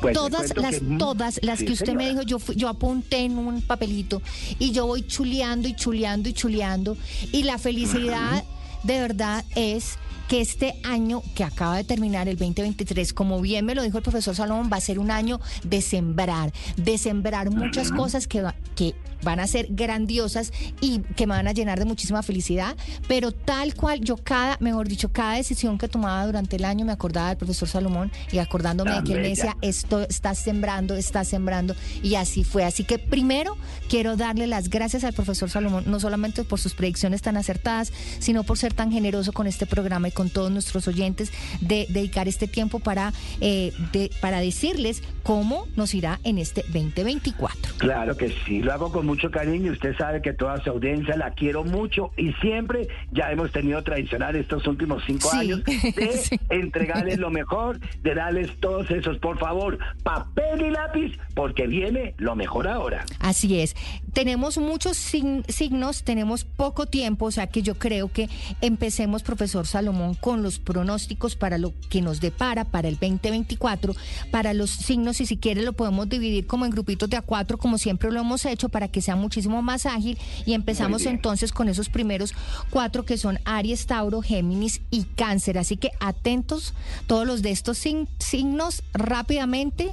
[0.02, 3.38] Pues todas las, que, todas las sí, que usted me dijo, yo yo apunté en
[3.38, 4.22] un papelito
[4.60, 6.98] y yo voy chuleando y chuleando y chuleando
[7.32, 8.44] y la felicidad
[8.84, 13.76] de verdad es que este año que acaba de terminar, el 2023, como bien me
[13.76, 17.92] lo dijo el profesor Salomón, va a ser un año de sembrar, de sembrar muchas
[17.92, 21.86] cosas que, va- que van a ser grandiosas y que me van a llenar de
[21.86, 22.76] muchísima felicidad,
[23.08, 26.92] pero tal cual yo cada, mejor dicho, cada decisión que tomaba durante el año me
[26.92, 31.24] acordaba del profesor Salomón y acordándome de que él me decía, esto está sembrando, está
[31.24, 32.64] sembrando y así fue.
[32.66, 33.58] Así que primero
[33.90, 38.44] quiero darle las gracias al profesor Salomón, no solamente por sus predicciones tan acertadas, sino
[38.44, 42.48] por ser tan generoso con este programa y con todos nuestros oyentes de dedicar este
[42.48, 47.74] tiempo para, eh, de- para decirles cómo nos irá en este 2024.
[47.78, 49.72] Claro que sí, lo hago con mucho cariño.
[49.74, 54.36] Usted sabe que toda su audiencia la quiero mucho y siempre ya hemos tenido tradicional
[54.36, 55.64] estos últimos cinco Sí, años
[55.96, 56.40] de sí.
[56.50, 62.36] entregarles lo mejor, de darles todos esos, por favor, papel y lápiz, porque viene lo
[62.36, 63.06] mejor ahora.
[63.20, 63.76] Así es.
[64.14, 68.30] Tenemos muchos sign- signos, tenemos poco tiempo, o sea que yo creo que
[68.62, 73.96] empecemos, profesor Salomón, con los pronósticos para lo que nos depara para el 2024,
[74.32, 77.58] para los signos, y si quiere lo podemos dividir como en grupitos de a cuatro,
[77.58, 80.18] como siempre lo hemos hecho, para que sea muchísimo más ágil.
[80.46, 82.34] Y empezamos entonces con esos primeros
[82.70, 85.58] cuatro que son Aries, Tauro, Géminis y Cáncer.
[85.58, 86.74] Así que atentos
[87.08, 89.92] todos los de estos signos rápidamente.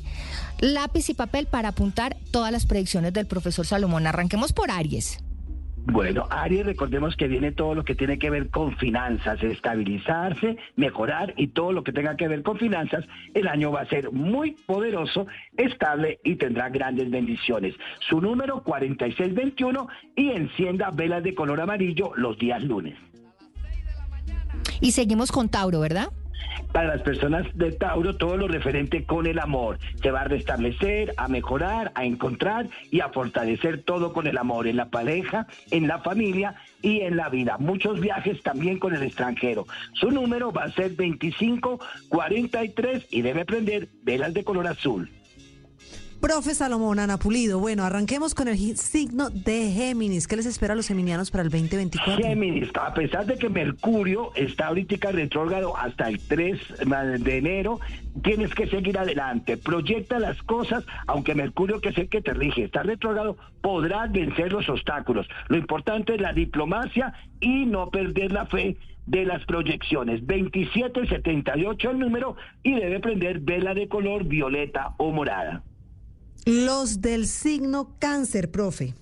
[0.60, 4.06] Lápiz y papel para apuntar todas las predicciones del profesor Salomón.
[4.06, 5.23] Arranquemos por Aries.
[5.86, 11.34] Bueno, Aries, recordemos que viene todo lo que tiene que ver con finanzas, estabilizarse, mejorar
[11.36, 13.04] y todo lo que tenga que ver con finanzas.
[13.34, 17.74] El año va a ser muy poderoso, estable y tendrá grandes bendiciones.
[18.08, 22.96] Su número 4621 y encienda velas de color amarillo los días lunes.
[24.80, 26.08] Y seguimos con Tauro, ¿verdad?
[26.72, 31.14] Para las personas de Tauro, todo lo referente con el amor se va a restablecer,
[31.16, 35.86] a mejorar, a encontrar y a fortalecer todo con el amor en la pareja, en
[35.86, 37.58] la familia y en la vida.
[37.58, 39.66] Muchos viajes también con el extranjero.
[39.92, 45.10] Su número va a ser 2543 y debe prender velas de color azul.
[46.24, 50.26] Profe Salomón, Ana Pulido, bueno, arranquemos con el signo de Géminis.
[50.26, 52.16] ¿Qué les espera a los geminianos para el 2024?
[52.16, 56.58] Géminis, a pesar de que Mercurio está ahorita retrógrado hasta el 3
[57.18, 57.78] de enero,
[58.22, 59.58] tienes que seguir adelante.
[59.58, 64.50] Proyecta las cosas, aunque Mercurio, que es el que te rige, está retrógrado, podrás vencer
[64.50, 65.28] los obstáculos.
[65.48, 70.26] Lo importante es la diplomacia y no perder la fe de las proyecciones.
[70.26, 75.62] 2778 el número y debe prender vela de color violeta o morada.
[76.46, 78.92] Los del signo cáncer, profe.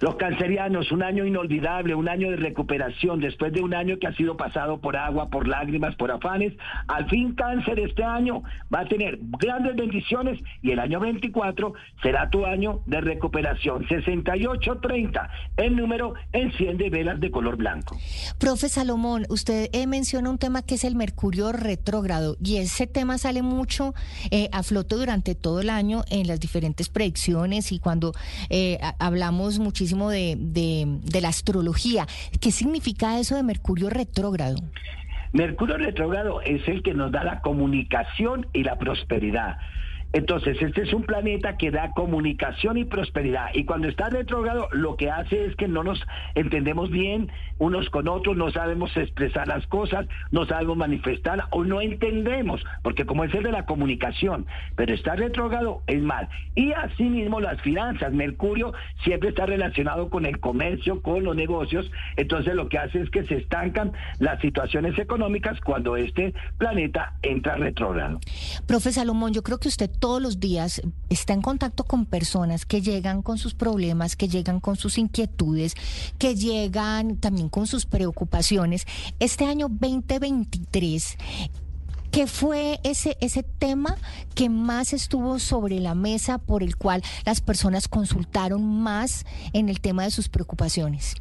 [0.00, 4.14] Los cancerianos, un año inolvidable, un año de recuperación, después de un año que ha
[4.14, 6.54] sido pasado por agua, por lágrimas, por afanes.
[6.88, 8.42] Al fin cáncer este año
[8.74, 13.86] va a tener grandes bendiciones y el año 24 será tu año de recuperación.
[13.88, 17.98] 6830, el número enciende velas de color blanco.
[18.38, 23.18] Profe Salomón, usted eh, menciona un tema que es el Mercurio retrógrado y ese tema
[23.18, 23.92] sale mucho
[24.30, 28.14] eh, a flote durante todo el año en las diferentes predicciones y cuando
[28.48, 32.06] eh, hablamos muchísimo de, de- de la astrología.
[32.40, 34.56] ¿Qué significa eso de Mercurio retrógrado?
[35.32, 39.58] Mercurio retrógrado es el que nos da la comunicación y la prosperidad.
[40.12, 43.46] Entonces, este es un planeta que da comunicación y prosperidad.
[43.54, 46.00] Y cuando está retrógrado, lo que hace es que no nos
[46.34, 51.80] entendemos bien unos con otros, no sabemos expresar las cosas, no sabemos manifestar o no
[51.80, 54.46] entendemos, porque como es el de la comunicación,
[54.76, 56.28] pero está retrógrado es mal.
[56.54, 58.12] Y asimismo las finanzas.
[58.12, 58.72] Mercurio
[59.04, 61.90] siempre está relacionado con el comercio, con los negocios.
[62.16, 67.56] Entonces, lo que hace es que se estancan las situaciones económicas cuando este planeta entra
[67.56, 68.20] retrógrado.
[68.66, 72.80] Profe Salomón, yo creo que usted todos los días está en contacto con personas que
[72.80, 75.74] llegan con sus problemas, que llegan con sus inquietudes,
[76.18, 78.86] que llegan también con sus preocupaciones.
[79.20, 81.18] Este año 2023,
[82.10, 83.96] ¿qué fue ese, ese tema
[84.34, 89.80] que más estuvo sobre la mesa por el cual las personas consultaron más en el
[89.80, 91.14] tema de sus preocupaciones?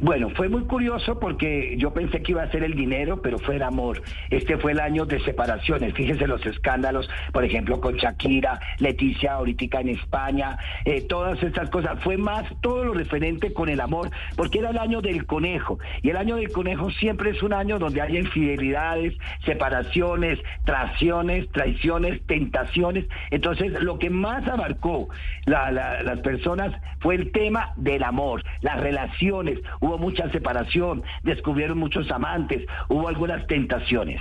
[0.00, 3.56] Bueno, fue muy curioso porque yo pensé que iba a ser el dinero, pero fue
[3.56, 4.02] el amor.
[4.30, 5.94] Este fue el año de separaciones.
[5.94, 11.98] Fíjese los escándalos, por ejemplo, con Shakira, Leticia ahorita en España, eh, todas estas cosas.
[12.02, 15.78] Fue más todo lo referente con el amor, porque era el año del conejo.
[16.02, 19.14] Y el año del conejo siempre es un año donde hay infidelidades,
[19.44, 23.04] separaciones, traiciones, traiciones, tentaciones.
[23.30, 25.08] Entonces, lo que más abarcó
[25.44, 29.58] la- la- las personas fue el tema del amor, las relaciones.
[29.80, 34.20] Hubo mucha separación, descubrieron muchos amantes, hubo algunas tentaciones.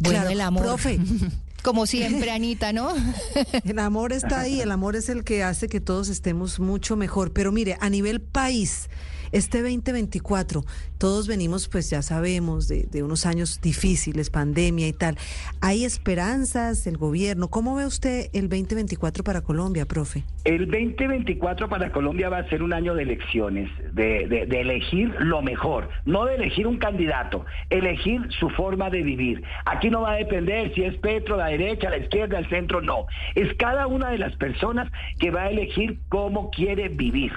[0.00, 0.62] Bueno, Claro, el amor.
[0.64, 0.98] Profe,
[1.62, 2.90] Como siempre, Anita, ¿no?
[3.64, 7.32] El amor está ahí, el amor es el que hace que todos estemos mucho mejor.
[7.34, 8.88] Pero mire, a nivel país,
[9.32, 10.62] este 2024,
[10.98, 15.16] todos venimos, pues ya sabemos, de, unos años difíciles, pandemia y tal.
[15.60, 17.48] ¿Hay esperanzas, el gobierno?
[17.48, 20.24] ¿Cómo ve usted el 2024 para Colombia, profe?
[20.44, 25.14] El 2024 para Colombia va a ser un año de elecciones, de, de, de elegir
[25.20, 29.42] lo mejor, no de elegir un candidato, elegir su forma de vivir.
[29.64, 33.06] Aquí no va a depender si es Petro, la derecha, la izquierda, el centro, no.
[33.34, 37.32] Es cada una de las personas que va a elegir cómo quiere vivir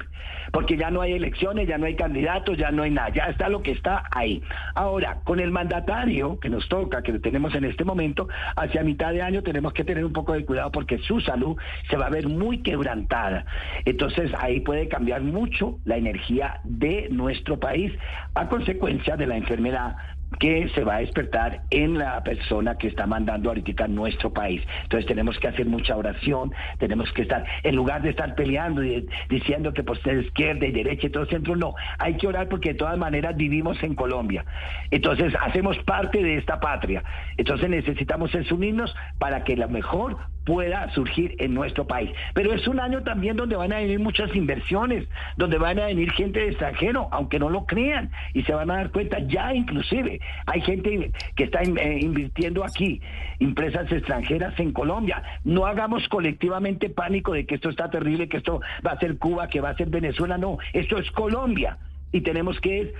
[0.54, 3.50] porque ya no hay elecciones, ya no hay candidatos, ya no hay nada, ya está
[3.50, 4.44] lo que está ahí.
[4.76, 9.24] Ahora, con el mandatario que nos toca, que tenemos en este momento, hacia mitad de
[9.24, 11.58] año tenemos que tener un poco de cuidado porque su salud
[11.90, 13.46] se va a ver muy quebrantada.
[13.84, 17.92] Entonces ahí puede cambiar mucho la energía de nuestro país
[18.36, 19.96] a consecuencia de la enfermedad
[20.40, 24.62] que se va a despertar en la persona que está mandando ahorita nuestro país.
[24.84, 29.08] Entonces tenemos que hacer mucha oración, tenemos que estar, en lugar de estar peleando y
[29.30, 32.70] diciendo que por ser izquierda y derecha y todo centro, no, hay que orar porque
[32.70, 34.46] de todas maneras vivimos en Colombia.
[34.92, 37.04] Entonces hacemos parte de esta patria.
[37.38, 42.12] Entonces necesitamos unirnos para que lo mejor pueda surgir en nuestro país.
[42.34, 46.12] Pero es un año también donde van a venir muchas inversiones, donde van a venir
[46.12, 50.20] gente de extranjero, aunque no lo crean, y se van a dar cuenta ya inclusive.
[50.46, 53.02] Hay gente que está eh, invirtiendo aquí,
[53.40, 55.24] empresas extranjeras en Colombia.
[55.44, 59.48] No hagamos colectivamente pánico de que esto está terrible, que esto va a ser Cuba,
[59.48, 61.78] que va a ser Venezuela, no, esto es Colombia.
[62.12, 62.94] Y tenemos que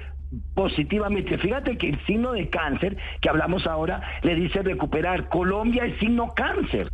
[0.54, 1.38] positivamente.
[1.38, 5.30] Fíjate que el signo de cáncer que hablamos ahora le dice recuperar.
[5.30, 6.90] Colombia es signo cáncer.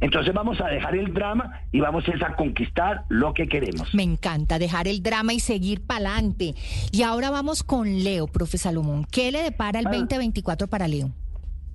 [0.00, 3.94] Entonces vamos a dejar el drama y vamos a conquistar lo que queremos.
[3.94, 6.54] Me encanta dejar el drama y seguir para adelante.
[6.92, 9.06] Y ahora vamos con Leo, profe Salomón.
[9.10, 11.10] ¿Qué le depara el 2024 para Leo?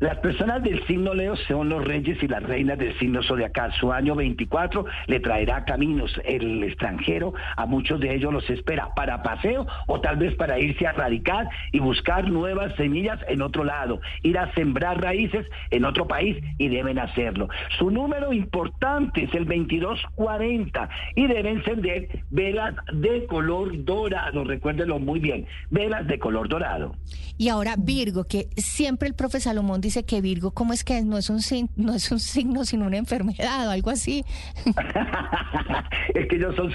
[0.02, 3.72] Las personas del signo Leo son los reyes y las reinas del signo zodiacal.
[3.80, 7.36] Su año 24 le traerá caminos el extranjero.
[7.56, 11.48] A muchos de ellos los espera para paseo o tal vez para irse a radicar
[11.72, 14.02] y buscar nuevas semillas en otro lado.
[14.24, 17.48] Ir a sembrar raíces en otro país y deben hacerlo.
[17.78, 24.46] Su número importante es el 2240 y deben encender velas de color dorado.
[24.46, 25.46] Recuérdenlo muy bien.
[25.70, 26.96] Velas de color dorado.
[27.38, 31.02] Y ahora Virgo, que siempre el profe Salomón dice dice que Virgo, ¿cómo es que
[31.02, 31.42] no es un
[31.76, 34.24] no es un signo sino una enfermedad o algo así?
[36.16, 36.72] es que ellos son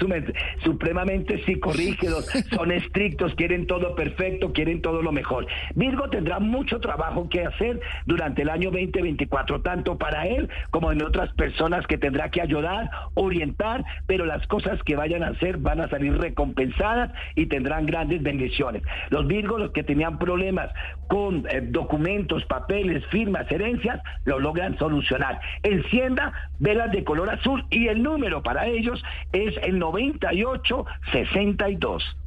[0.63, 5.47] supremamente psicorrígidos, son estrictos, quieren todo perfecto, quieren todo lo mejor.
[5.73, 11.01] Virgo tendrá mucho trabajo que hacer durante el año 2024, tanto para él como en
[11.01, 15.81] otras personas que tendrá que ayudar, orientar, pero las cosas que vayan a hacer van
[15.81, 18.83] a salir recompensadas y tendrán grandes bendiciones.
[19.09, 20.69] Los Virgos, los que tenían problemas
[21.07, 25.39] con eh, documentos, papeles, firmas, herencias, lo logran solucionar.
[25.63, 29.01] Encienda velas de color azul y el número para ellos
[29.31, 32.17] es el 9862.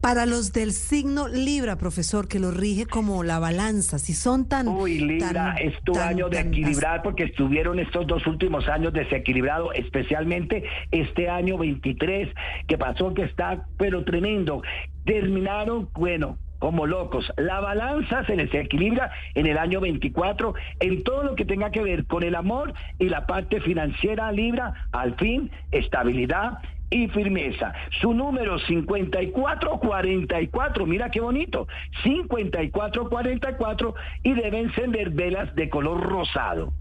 [0.00, 4.66] Para los del signo Libra, profesor, que lo rige como la balanza, si son tan...
[4.66, 10.64] Uy, Libra, es tu año de equilibrar porque estuvieron estos dos últimos años desequilibrados, especialmente
[10.90, 12.30] este año 23
[12.66, 14.62] que pasó que está, pero tremendo.
[15.04, 17.32] Terminaron, bueno, como locos.
[17.36, 21.82] La balanza se les equilibra en el año 24 en todo lo que tenga que
[21.82, 26.58] ver con el amor y la parte financiera libra, al fin, estabilidad
[26.90, 27.72] y firmeza.
[28.00, 31.66] Su número 5444, mira qué bonito,
[32.04, 36.72] 5444 y debe encender velas de color rosado.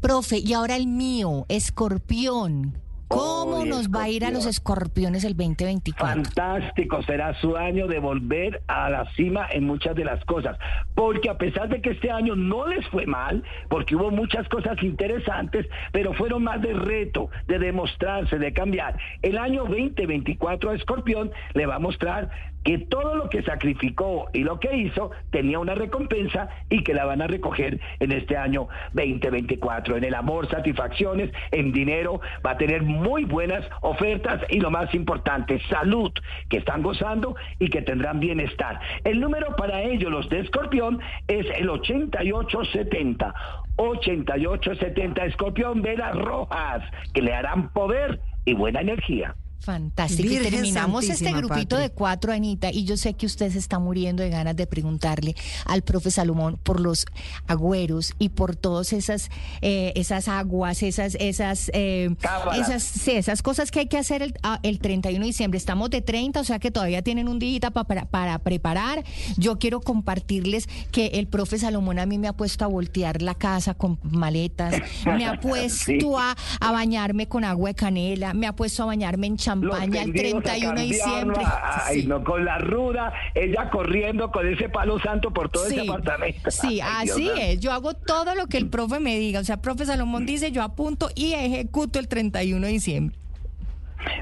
[0.00, 2.83] Profe, y ahora el mío, escorpión.
[3.08, 6.24] ¿Cómo nos va a ir a los escorpiones el 2024?
[6.24, 10.58] Fantástico, será su año de volver a la cima en muchas de las cosas,
[10.94, 14.82] porque a pesar de que este año no les fue mal, porque hubo muchas cosas
[14.82, 18.96] interesantes, pero fueron más de reto, de demostrarse, de cambiar.
[19.22, 22.30] El año 2024 a Escorpión le va a mostrar
[22.64, 27.04] que todo lo que sacrificó y lo que hizo tenía una recompensa y que la
[27.04, 29.98] van a recoger en este año 2024.
[29.98, 34.92] En el amor, satisfacciones, en dinero, va a tener muy buenas ofertas y lo más
[34.94, 36.10] importante, salud,
[36.48, 38.80] que están gozando y que tendrán bienestar.
[39.04, 43.34] El número para ellos, los de Escorpión, es el 8870.
[43.76, 49.34] 8870 Escorpión, velas rojas, que le harán poder y buena energía.
[49.64, 50.30] Fantástico.
[50.32, 51.82] y terminamos este grupito Patri.
[51.82, 55.34] de cuatro, Anita, y yo sé que usted se está muriendo de ganas de preguntarle
[55.66, 57.06] al profe Salomón por los
[57.46, 59.30] agüeros y por todas esas
[59.62, 62.14] eh, esas aguas, esas esas eh,
[62.56, 65.58] esas sí, esas cosas que hay que hacer el, ah, el 31 de diciembre.
[65.58, 69.04] Estamos de 30, o sea que todavía tienen un día para, para preparar.
[69.36, 73.34] Yo quiero compartirles que el profe Salomón a mí me ha puesto a voltear la
[73.34, 74.74] casa con maletas,
[75.06, 75.98] me ha puesto Sí.
[76.18, 80.02] a, a bañarme con agua de canela, me ha puesto a bañarme en Los champaña
[80.02, 81.40] el tendidos a 31 de diciembre.
[81.62, 82.06] Ay, Sí.
[82.06, 86.50] no, con la ruda, ella corriendo con ese palo santo por todo ese Sí, apartamento.
[86.50, 87.40] sí, Ay, Dios así santo.
[87.42, 87.60] es.
[87.60, 89.40] Yo hago todo lo que el profe me diga.
[89.40, 93.16] O sea, profe Salomón dice, yo apunto y ejecuto el 31 de diciembre.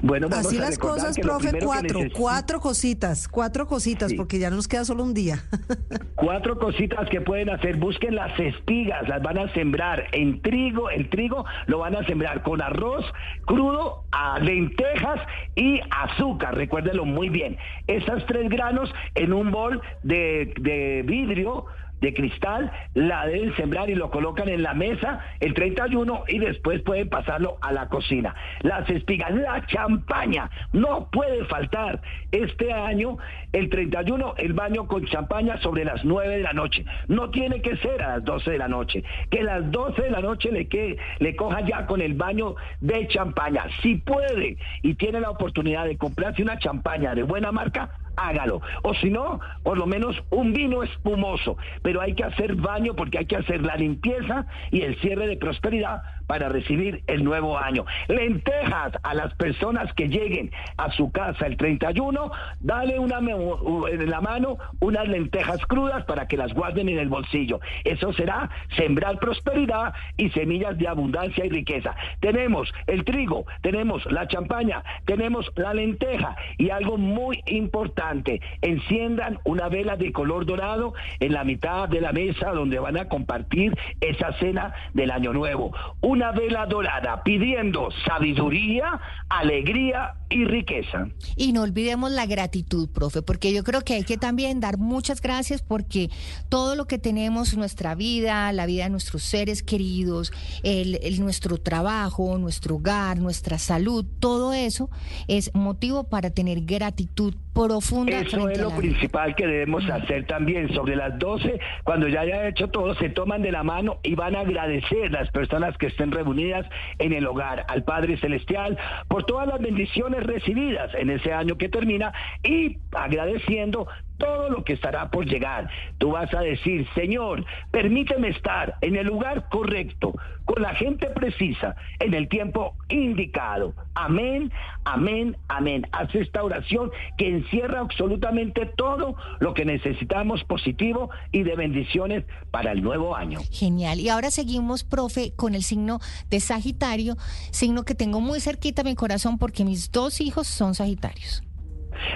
[0.02, 4.16] Bueno, vamos Así a las cosas, profe, cuatro, cuatro cositas, cuatro cositas, Sí.
[4.16, 5.44] porque ya nos queda solo un día.
[6.14, 7.76] Cuatro cositas que pueden hacer.
[7.78, 10.88] Busquen las espigas, las van a sembrar en trigo.
[10.88, 13.04] El trigo lo van a sembrar con arroz
[13.44, 15.20] crudo, a lentejas
[15.56, 16.54] y azúcar.
[16.54, 17.56] Recuérdenlo muy bien.
[17.88, 21.66] Esas tres granos en un bol de, de vidrio
[22.02, 26.82] de cristal, la deben sembrar y lo colocan en la mesa el 31 y después
[26.82, 28.34] pueden pasarlo a la cocina.
[28.60, 32.02] Las espigas, la champaña, no puede faltar.
[32.32, 33.18] Este año,
[33.52, 36.84] el 31, el baño con champaña sobre las 9 de la noche.
[37.06, 39.04] No tiene que ser a las 12 de la noche.
[39.30, 43.06] Que las 12 de la noche le, que, le coja ya con el baño de
[43.06, 43.64] champaña.
[43.80, 48.60] Si puede y tiene la oportunidad de comprarse una champaña de buena marca, hágalo.
[48.82, 51.56] O si no, por lo menos un vino espumoso.
[51.82, 55.36] Pero hay que hacer baño porque hay que hacer la limpieza y el cierre de
[55.36, 56.02] prosperidad
[56.32, 57.84] para recibir el nuevo año.
[58.08, 64.22] Lentejas a las personas que lleguen a su casa el 31, dale una en la
[64.22, 67.60] mano unas lentejas crudas para que las guarden en el bolsillo.
[67.84, 71.94] Eso será sembrar prosperidad y semillas de abundancia y riqueza.
[72.20, 79.68] Tenemos el trigo, tenemos la champaña, tenemos la lenteja y algo muy importante, enciendan una
[79.68, 84.32] vela de color dorado en la mitad de la mesa donde van a compartir esa
[84.38, 85.74] cena del año nuevo.
[86.22, 91.08] Una vela dorada pidiendo sabiduría, alegría y riqueza.
[91.36, 95.20] Y no olvidemos la gratitud, profe, porque yo creo que hay que también dar muchas
[95.20, 96.10] gracias porque
[96.48, 101.58] todo lo que tenemos, nuestra vida, la vida de nuestros seres queridos, el, el- nuestro
[101.58, 104.90] trabajo, nuestro hogar, nuestra salud, todo eso
[105.28, 108.20] es motivo para tener gratitud profunda.
[108.20, 110.72] Eso es lo la principal que debemos hacer también.
[110.74, 114.34] Sobre las 12, cuando ya haya hecho todo, se toman de la mano y van
[114.36, 116.66] a agradecer las personas que estén reunidas
[116.98, 118.78] en el hogar, al Padre Celestial,
[119.08, 122.12] por todas las bendiciones recibidas en ese año que termina
[122.42, 123.88] y agradeciendo
[124.22, 125.68] todo lo que estará por llegar.
[125.98, 130.14] Tú vas a decir, Señor, permíteme estar en el lugar correcto,
[130.44, 133.74] con la gente precisa, en el tiempo indicado.
[133.94, 134.52] Amén,
[134.84, 135.88] amén, amén.
[135.90, 142.70] Haz esta oración que encierra absolutamente todo lo que necesitamos positivo y de bendiciones para
[142.70, 143.40] el nuevo año.
[143.50, 143.98] Genial.
[143.98, 145.98] Y ahora seguimos, profe, con el signo
[146.30, 147.16] de Sagitario,
[147.50, 151.42] signo que tengo muy cerquita mi corazón porque mis dos hijos son Sagitarios.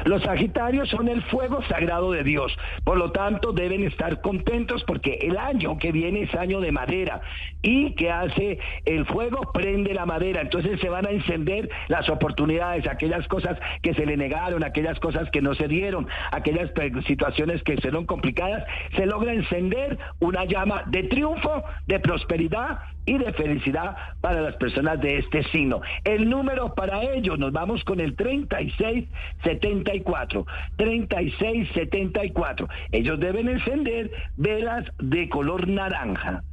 [0.05, 5.19] Los Sagitarios son el fuego sagrado de Dios, por lo tanto deben estar contentos porque
[5.23, 7.21] el año que viene es año de madera
[7.63, 12.87] y que hace el fuego prende la madera, entonces se van a encender las oportunidades,
[12.87, 16.71] aquellas cosas que se le negaron, aquellas cosas que no se dieron, aquellas
[17.07, 18.65] situaciones que fueron complicadas,
[18.97, 25.01] se logra encender una llama de triunfo, de prosperidad y de felicidad para las personas
[25.01, 25.81] de este signo.
[26.05, 30.45] El número para ellos, nos vamos con el 3674.
[30.77, 32.69] 3674.
[32.93, 36.45] Ellos deben encender velas de color naranja.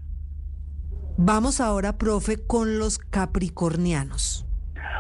[1.18, 4.46] Vamos ahora, profe, con los capricornianos.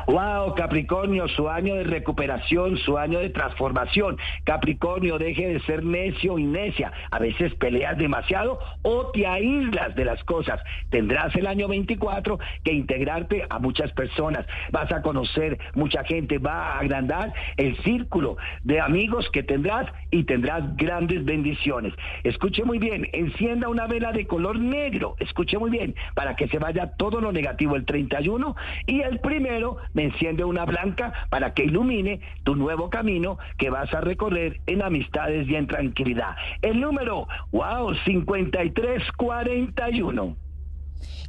[0.08, 4.18] Wow, Capricornio, su año de recuperación, su año de transformación.
[4.44, 6.92] Capricornio, deje de ser necio y necia.
[7.12, 10.62] A veces peleas demasiado o te aíslas de las cosas.
[10.90, 14.46] Tendrás el año 24 que integrarte a muchas personas.
[14.72, 20.24] Vas a conocer mucha gente, va a agrandar el círculo de amigos que tendrás y
[20.24, 21.94] tendrás grandes bendiciones.
[22.24, 25.16] Escuche muy bien, encienda una vela de color negro.
[25.20, 28.56] Escuche muy bien, para que se vaya todo lo negativo el 31
[28.88, 33.94] y el primero me enciende una blanca para que ilumine tu nuevo camino que vas
[33.94, 36.36] a recorrer en amistades y en tranquilidad.
[36.62, 40.36] El número, wow, 5341.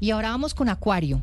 [0.01, 1.23] Y ahora vamos con Acuario.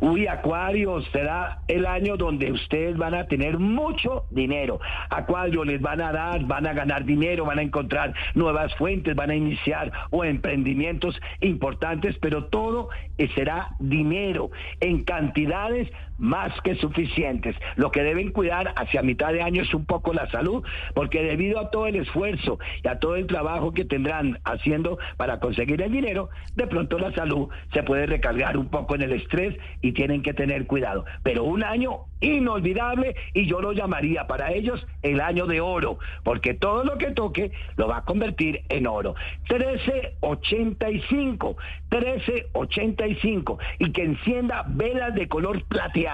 [0.00, 4.80] Uy, Acuario, será el año donde ustedes van a tener mucho dinero.
[5.10, 9.30] Acuario, les van a dar, van a ganar dinero, van a encontrar nuevas fuentes, van
[9.30, 12.88] a iniciar o emprendimientos importantes, pero todo
[13.34, 14.50] será dinero
[14.80, 15.88] en cantidades
[16.18, 17.56] más que suficientes.
[17.76, 20.64] Lo que deben cuidar hacia mitad de año es un poco la salud,
[20.94, 25.40] porque debido a todo el esfuerzo y a todo el trabajo que tendrán haciendo para
[25.40, 29.56] conseguir el dinero, de pronto la salud se puede recargar un poco en el estrés
[29.82, 31.04] y tienen que tener cuidado.
[31.22, 36.54] Pero un año inolvidable y yo lo llamaría para ellos el año de oro, porque
[36.54, 39.14] todo lo que toque lo va a convertir en oro.
[39.50, 41.56] 1385,
[41.90, 46.05] 1385 y que encienda velas de color plateado.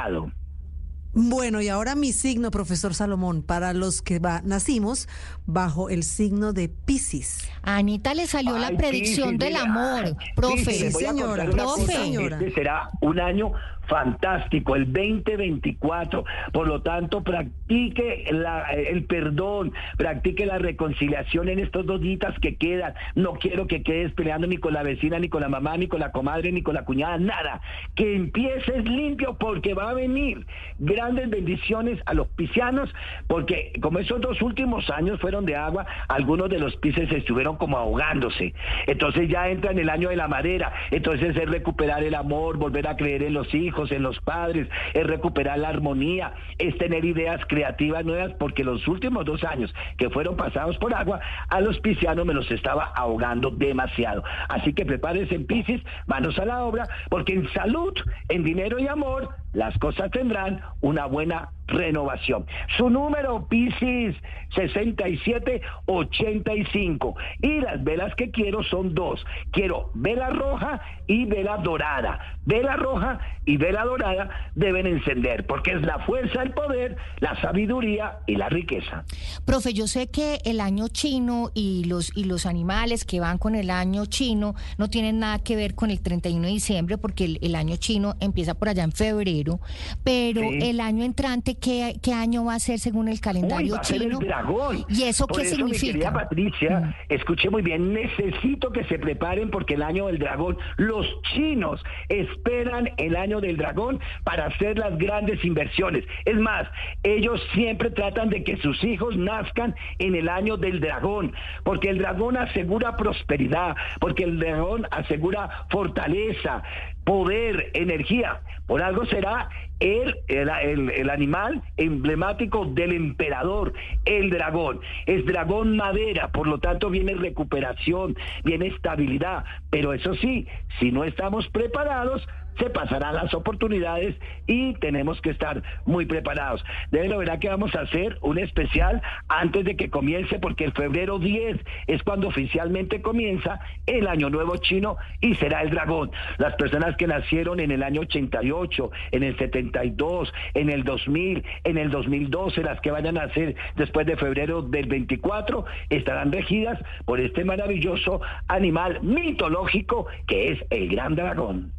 [1.15, 5.09] Bueno, y ahora mi signo, profesor Salomón, para los que va, nacimos
[5.47, 7.51] bajo el signo de Piscis.
[7.63, 10.91] A Anita le salió la predicción del mira, amor, profe.
[10.91, 11.93] Señora, profe.
[11.93, 12.37] señora.
[12.39, 13.53] Este será un año
[13.89, 16.25] fantástico, el 2024.
[16.53, 22.57] Por lo tanto, practique la- el perdón, practique la reconciliación en estos dos días que
[22.57, 22.95] quedan.
[23.17, 26.01] No quiero que quedes peleando ni con la vecina, ni con la mamá, ni con
[26.01, 27.61] la comadre, ni con la cuñada, nada.
[27.97, 30.47] Que empieces limpio porque va a venir
[30.79, 32.89] grandes bendiciones a los piscianos,
[33.27, 37.79] porque como esos dos últimos años fueron de agua, algunos de los pises estuvieron como
[37.79, 38.53] ahogándose.
[38.87, 40.73] Entonces ya entra en el año de la madera.
[40.91, 45.07] Entonces es recuperar el amor, volver a creer en los hijos, en los padres, es
[45.07, 50.37] recuperar la armonía, es tener ideas creativas nuevas, porque los últimos dos años que fueron
[50.37, 54.23] pasados por agua, a los piscianos me los estaba ahogando demasiado.
[54.49, 57.95] Así que prepárense en Pisces, manos a la obra, porque en salud,
[58.29, 62.47] en dinero y amor, las cosas tendrán una buena renovación.
[62.77, 64.17] Su número, Pisces,
[64.55, 65.22] 66.
[65.25, 67.17] 5785.
[67.41, 69.25] Y las velas que quiero son dos.
[69.51, 72.21] Quiero vela roja y vela dorada.
[72.45, 78.19] Vela roja y vela dorada deben encender porque es la fuerza, el poder, la sabiduría
[78.27, 79.05] y la riqueza.
[79.45, 83.55] Profe, yo sé que el año chino y los, y los animales que van con
[83.55, 87.39] el año chino no tienen nada que ver con el 31 de diciembre porque el,
[87.43, 89.61] el año chino empieza por allá en febrero,
[90.05, 90.59] pero Sí.
[90.63, 93.85] el año entrante, ¿qué, ¿qué año va a ser según el Uy, calendario va a
[93.85, 94.19] ser chino?
[94.21, 94.85] el dragón.
[94.89, 95.93] ¿Y eso Por qué eso, Mi significa?
[95.93, 96.95] querida Patricia, Mm.
[97.13, 97.93] escuché muy bien.
[97.93, 103.57] Necesito que se preparen porque el año del dragón, los chinos esperan el año del
[103.57, 106.05] dragón para hacer las grandes inversiones.
[106.25, 106.69] Es más,
[107.03, 111.33] ellos siempre tratan de que sus hijos nazcan en el año del dragón,
[111.65, 116.63] porque el dragón asegura prosperidad, porque el dragón asegura fortaleza,
[117.05, 118.41] poder, energía.
[118.67, 119.49] Por algo será
[119.81, 123.73] el, el, animal emblemático del emperador,
[124.05, 124.81] el dragón.
[125.07, 129.45] Es dragón madera, por lo tanto viene recuperación, viene estabilidad.
[129.71, 130.47] Pero eso sí,
[130.79, 132.27] si no estamos preparados,
[132.59, 136.65] se pasarán las oportunidades y tenemos que estar muy preparados.
[136.91, 140.73] De la verdad que vamos a hacer un especial antes de que comience, porque el
[140.73, 146.11] febrero 10 es cuando oficialmente comienza el año nuevo chino y será el dragón.
[146.39, 151.79] Las personas que nacieron en el año 88, en el 72, en el 2000, en
[151.79, 157.21] el 2012, las que vayan a nacer después de febrero del 24, estarán regidas por
[157.21, 161.73] este maravilloso animal mitológico que es el gran dragón.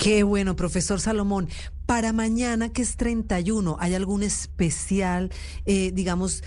[0.00, 1.50] Qué bueno, profesor Salomón.
[1.84, 5.30] Para mañana, que es 31, ¿hay algún especial,
[5.66, 6.42] eh, digamos,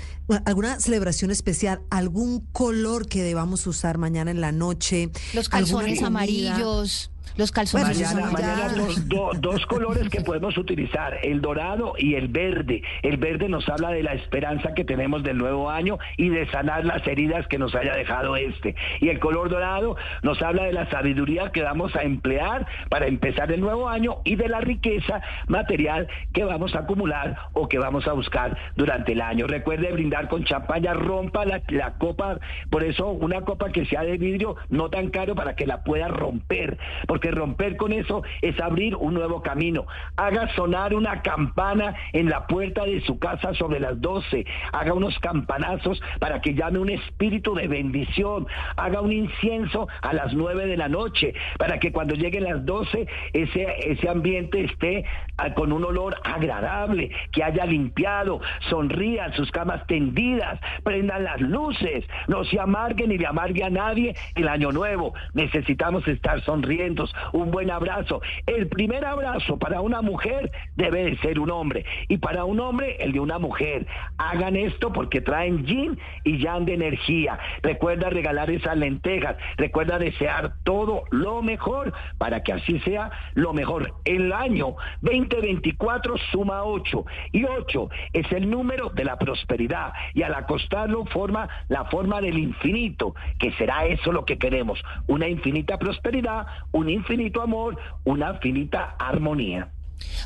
[0.46, 5.12] alguna celebración especial, algún color que debamos usar mañana en la noche?
[5.36, 11.42] Los calzones amarillos, los calzones Mañana, mañana dos, do- dos colores que podemos utilizar, el
[11.42, 12.84] dorado y el verde.
[13.02, 16.86] El verde nos habla de la esperanza que tenemos del nuevo año y de sanar
[16.86, 18.76] las heridas que nos haya dejado este.
[19.02, 23.52] Y el color dorado nos habla de la sabiduría que vamos a emplear para empezar
[23.52, 28.08] el nuevo año y de la riqueza material que vamos a acumular o que vamos
[28.08, 29.48] a buscar durante el año.
[29.48, 34.18] Recuerde brindar con champaña, rompa la, la copa, por eso una copa que sea de
[34.18, 36.78] vidrio no tan caro para que la pueda romper,
[37.08, 39.86] porque romper con eso es abrir un nuevo camino.
[40.16, 45.18] Haga sonar una campana en la puerta de su casa sobre las 12, haga unos
[45.20, 50.78] campanazos para que llame un espíritu de bendición, haga un incienso a las 9 de
[50.78, 55.06] la noche, para que cuando lleguen las 12 ese, ese ambiente esté
[55.38, 62.06] ah, con un olor agradable, que haya limpiado, sonrían sus camas tendidas, prendan las luces,
[62.28, 65.14] no se amarguen ni le amargue a nadie el año nuevo.
[65.34, 68.22] Necesitamos estar sonriendo, un buen abrazo.
[68.46, 72.98] El primer abrazo para una mujer debe de ser un hombre y para un hombre
[73.00, 73.86] el de una mujer.
[74.18, 77.38] Hagan esto porque traen yin y yang de energía.
[77.62, 83.94] Recuerda regalar esas lentejas, recuerda desear todo lo mejor para que así sea lo mejor.
[84.06, 90.34] El año 2024 suma 8 y 8 es el número de la prosperidad y al
[90.34, 96.46] acostarlo forma la forma del infinito, que será eso lo que queremos, una infinita prosperidad,
[96.72, 97.03] un infinito
[97.42, 99.72] amor, una infinita armonía.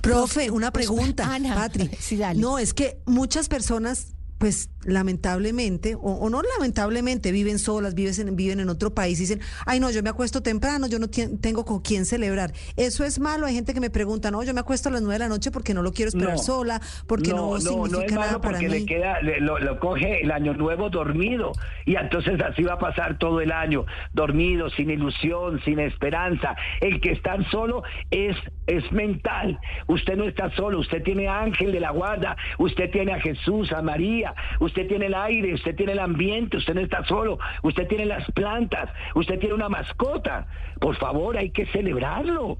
[0.01, 1.89] Profe, una pregunta, Ana, Patri.
[1.99, 2.39] sí, dale.
[2.39, 8.35] No, es que muchas personas, pues lamentablemente, o, o no lamentablemente, viven solas, viven en,
[8.35, 11.65] viven en otro país y dicen, ay no, yo me acuesto temprano, yo no tengo
[11.65, 12.51] con quién celebrar.
[12.75, 13.45] Eso es malo.
[13.47, 15.49] Hay gente que me pregunta, no, yo me acuesto a las nueve de la noche
[15.51, 16.37] porque no lo quiero esperar No.
[16.37, 18.79] sola, porque no, no, significa no es nada malo para porque mí.
[18.79, 21.51] le queda, le- lo, lo coge el año nuevo dormido
[21.85, 26.55] y entonces así va a pasar todo el año, dormido, sin ilusión, sin esperanza.
[26.81, 28.35] El que está solo es,
[28.67, 29.59] es mental.
[29.87, 33.81] Usted no está solo, usted tiene ángel de la guarda, usted tiene a Jesús, a
[33.81, 34.26] María,
[34.59, 38.29] usted tiene el aire, usted tiene el ambiente, usted no está solo, usted tiene las
[38.31, 40.47] plantas, usted tiene una mascota.
[40.79, 42.59] Por favor, hay que celebrarlo.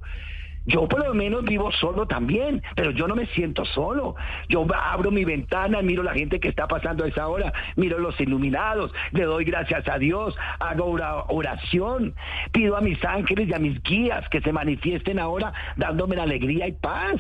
[0.70, 4.16] Yo por lo menos vivo solo también, pero yo no me siento solo.
[4.50, 8.20] Yo abro mi ventana, miro la gente que está pasando a esa hora, miro los
[8.20, 12.16] iluminados, le doy gracias a Dios, hago ora- oración,
[12.52, 16.68] pido a mis ángeles y a mis guías que se manifiesten ahora dándome la alegría
[16.68, 17.16] y paz.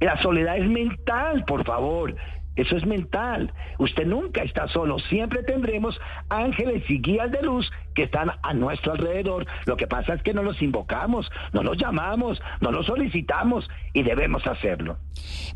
[0.00, 2.16] La soledad es mental, por favor.
[2.56, 3.52] Eso es mental.
[3.78, 4.98] Usted nunca está solo.
[4.98, 5.98] Siempre tendremos
[6.28, 9.46] ángeles y guías de luz que están a nuestro alrededor.
[9.66, 14.02] Lo que pasa es que no los invocamos, no los llamamos, no los solicitamos y
[14.02, 14.98] debemos hacerlo.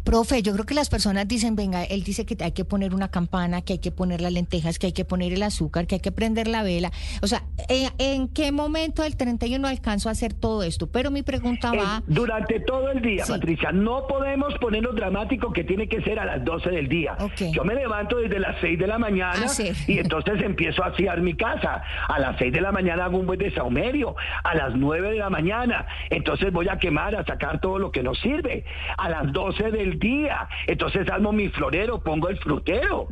[0.05, 3.09] Profe, yo creo que las personas dicen, venga, él dice que hay que poner una
[3.11, 6.01] campana, que hay que poner las lentejas, que hay que poner el azúcar, que hay
[6.01, 6.93] que prender la vela.
[7.23, 10.87] O sea, ¿en, en qué momento del 31 alcanzo a hacer todo esto?
[10.89, 11.99] Pero mi pregunta va...
[11.99, 13.33] Eh, durante todo el día, Sí.
[13.33, 17.17] Patricia, no podemos ponernos dramático que tiene que ser a las 12 del día.
[17.53, 19.73] Yo me levanto desde las 6 de la mañana Ah, sí.
[19.87, 21.83] y entonces empiezo a asear mi casa.
[22.09, 24.17] A las 6 de la mañana hago un buen desahumerio.
[24.43, 28.03] A las 9 de la mañana, entonces voy a quemar, a sacar todo lo que
[28.03, 28.65] nos sirve.
[28.97, 33.09] A las 12 del día, entonces armo mi florero, pongo el frutero.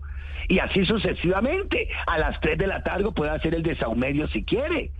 [0.49, 1.89] Y así sucesivamente.
[2.07, 4.91] A las 3 de la tarde puedo hacer el desahumerio si quiere.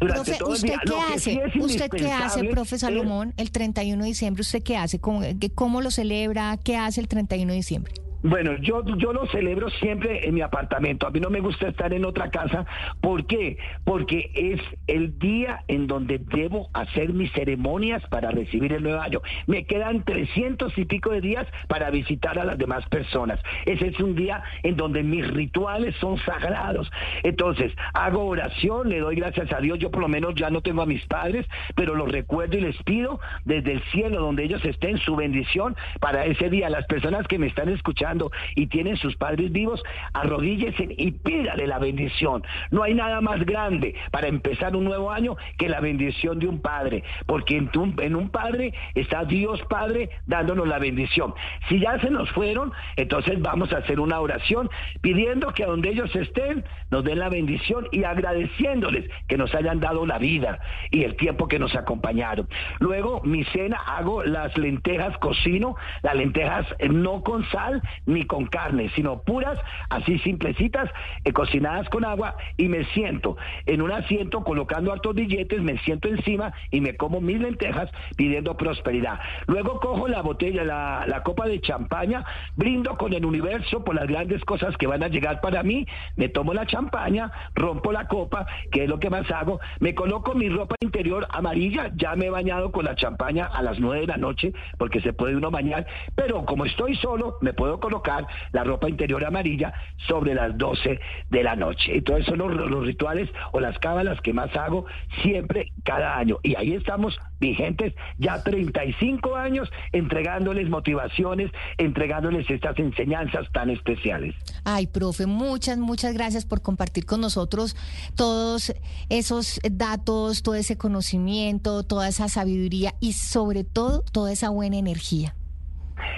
[0.00, 1.50] Durante Profe, ¿usted qué hace?
[1.52, 4.42] sí ¿Usted qué hace, profe Salomón, el 31 de diciembre?
[4.42, 5.00] ¿Usted qué hace?
[5.00, 5.22] ¿Cómo,
[5.54, 6.56] cómo lo celebra?
[6.62, 7.92] ¿Qué hace el 31 de diciembre?
[8.22, 11.06] Bueno, yo, yo lo celebro siempre en mi apartamento.
[11.06, 12.66] A mí no me gusta estar en otra casa.
[13.00, 13.58] ¿Por qué?
[13.84, 19.22] Porque es el día en donde debo hacer mis ceremonias para recibir el nuevo año.
[19.46, 23.38] Me quedan 300 y pico de días para visitar a las demás personas.
[23.66, 26.90] Ese es un día en donde mis rituales son sagrados.
[27.22, 29.78] Entonces, hago oración, le doy gracias a Dios.
[29.78, 31.46] Yo por lo menos ya no tengo a mis padres,
[31.76, 36.24] pero los recuerdo y les pido desde el cielo donde ellos estén su bendición para
[36.24, 36.68] ese día.
[36.68, 38.07] Las personas que me están escuchando
[38.54, 39.82] y tienen sus padres vivos,
[40.12, 42.42] arrodíllense y pídale la bendición.
[42.70, 46.60] No hay nada más grande para empezar un nuevo año que la bendición de un
[46.60, 51.34] padre, porque en, en un padre está Dios Padre dándonos la bendición.
[51.68, 54.68] Si ya se nos fueron, entonces vamos a hacer una oración
[55.00, 60.06] pidiendo que donde ellos estén nos den la bendición y agradeciéndoles que nos hayan dado
[60.06, 60.58] la vida
[60.90, 62.48] y el tiempo que nos acompañaron.
[62.80, 68.90] Luego, mi cena, hago las lentejas, cocino las lentejas no con sal ni con carne,
[68.94, 69.58] sino puras,
[69.90, 70.90] así simplecitas,
[71.24, 73.36] eh, cocinadas con agua y me siento
[73.66, 78.56] en un asiento colocando hartos billetes, me siento encima y me como mis lentejas pidiendo
[78.56, 79.20] prosperidad.
[79.46, 82.24] Luego cojo la botella, la, copa de champaña,
[82.56, 85.86] brindo con el universo por las grandes cosas que van a llegar para mí,
[86.16, 90.34] me tomo la champaña, rompo la copa, que es lo que más hago, me coloco
[90.34, 94.06] mi ropa interior amarilla, ya me he bañado con la champaña a las nueve de
[94.06, 98.64] la noche, porque se puede uno bañar, pero como estoy solo, me puedo colocar la
[98.64, 99.72] ropa interior amarilla
[100.06, 101.96] sobre las 12 de la noche.
[101.96, 104.84] Entonces son los, rituales o las cábalas que más hago
[105.22, 106.36] siempre, cada año.
[106.42, 114.34] Y ahí estamos vigentes ya 35 años entregándoles motivaciones, entregándoles estas enseñanzas tan especiales.
[114.64, 117.74] Ay, profe, muchas, muchas gracias por compartir con nosotros
[118.16, 118.74] todos
[119.08, 125.34] esos datos, todo ese conocimiento, toda esa sabiduría y sobre todo toda esa buena energía.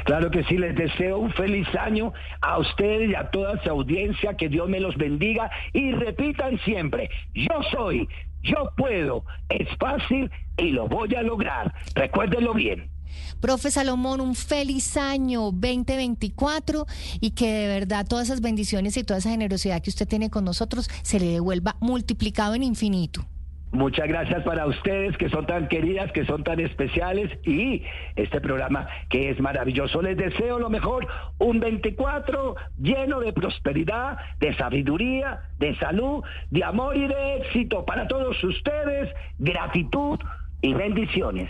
[0.05, 4.37] Claro que sí, les deseo un feliz año a ustedes y a toda su audiencia,
[4.37, 8.09] que Dios me los bendiga y repitan siempre, yo soy,
[8.43, 11.73] yo puedo, es fácil y lo voy a lograr.
[11.95, 12.91] Recuérdenlo bien.
[13.41, 16.87] Profe Salomón, un feliz año 2024
[17.21, 20.45] y que de verdad todas esas bendiciones y toda esa generosidad que usted tiene con
[20.45, 23.27] nosotros se le devuelva multiplicado en infinito.
[23.73, 27.85] Muchas gracias para ustedes que son tan queridas, que son tan especiales y
[28.17, 30.03] este programa que es maravilloso.
[30.03, 31.07] Les deseo lo mejor,
[31.39, 38.09] un 24 lleno de prosperidad, de sabiduría, de salud, de amor y de éxito para
[38.09, 39.09] todos ustedes.
[39.39, 40.19] Gratitud
[40.63, 41.49] y bendiciones.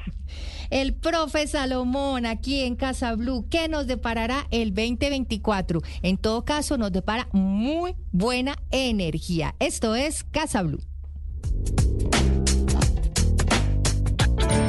[0.68, 5.80] El profe Salomón aquí en Casa Blue, ¿qué nos deparará el 2024?
[6.02, 9.54] En todo caso, nos depara muy buena energía.
[9.58, 10.89] Esto es Casa Blue.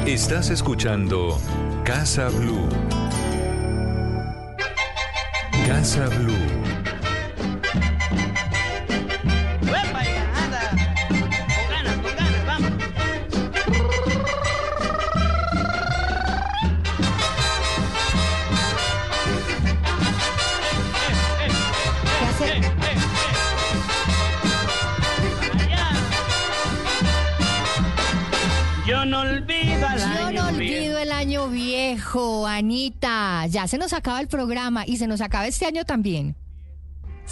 [0.06, 1.38] Estás escuchando
[1.84, 2.68] Casa Blue.
[5.64, 6.34] Casa Blue.
[9.62, 10.32] ¡Uepa, ya,
[32.12, 33.46] viejo, Anita.
[33.46, 36.36] Ya se nos acaba el programa y se nos acaba este año también.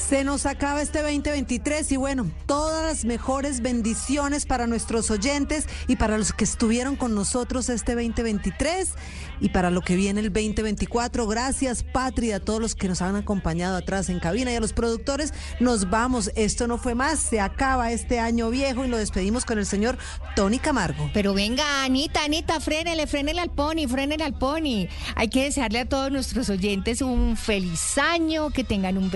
[0.08, 5.96] Se nos acaba este 2023 y bueno, todas las mejores bendiciones para nuestros oyentes y
[5.96, 8.94] para los que estuvieron con nosotros este 2023
[9.40, 11.26] y para lo que viene el 2024.
[11.26, 14.72] Gracias, Patria, a todos los que nos han acompañado atrás en cabina y a los
[14.72, 15.32] productores.
[15.60, 19.58] Nos vamos, esto no fue más, se acaba este año viejo y lo despedimos con
[19.58, 19.96] el señor
[20.34, 21.10] Tony Camargo.
[21.14, 24.88] Pero venga, Anita, Anita, frénele, frénele al pony, frénele al pony.
[25.14, 29.10] Hay que desearle a todos nuestros oyentes un feliz año, que tengan un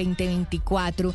[0.75, 1.15] 2024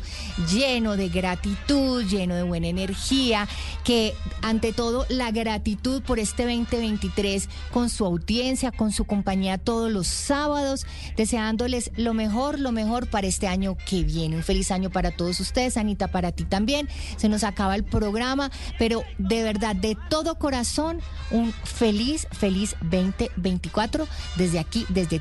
[0.50, 3.48] lleno de gratitud, lleno de buena energía,
[3.84, 9.90] que ante todo la gratitud por este 2023 con su audiencia, con su compañía todos
[9.90, 10.86] los sábados,
[11.16, 14.36] deseándoles lo mejor, lo mejor para este año que viene.
[14.36, 16.88] Un feliz año para todos ustedes, Anita, para ti también.
[17.16, 21.00] Se nos acaba el programa, pero de verdad, de todo corazón,
[21.30, 24.06] un feliz, feliz 2024
[24.36, 25.18] desde aquí, desde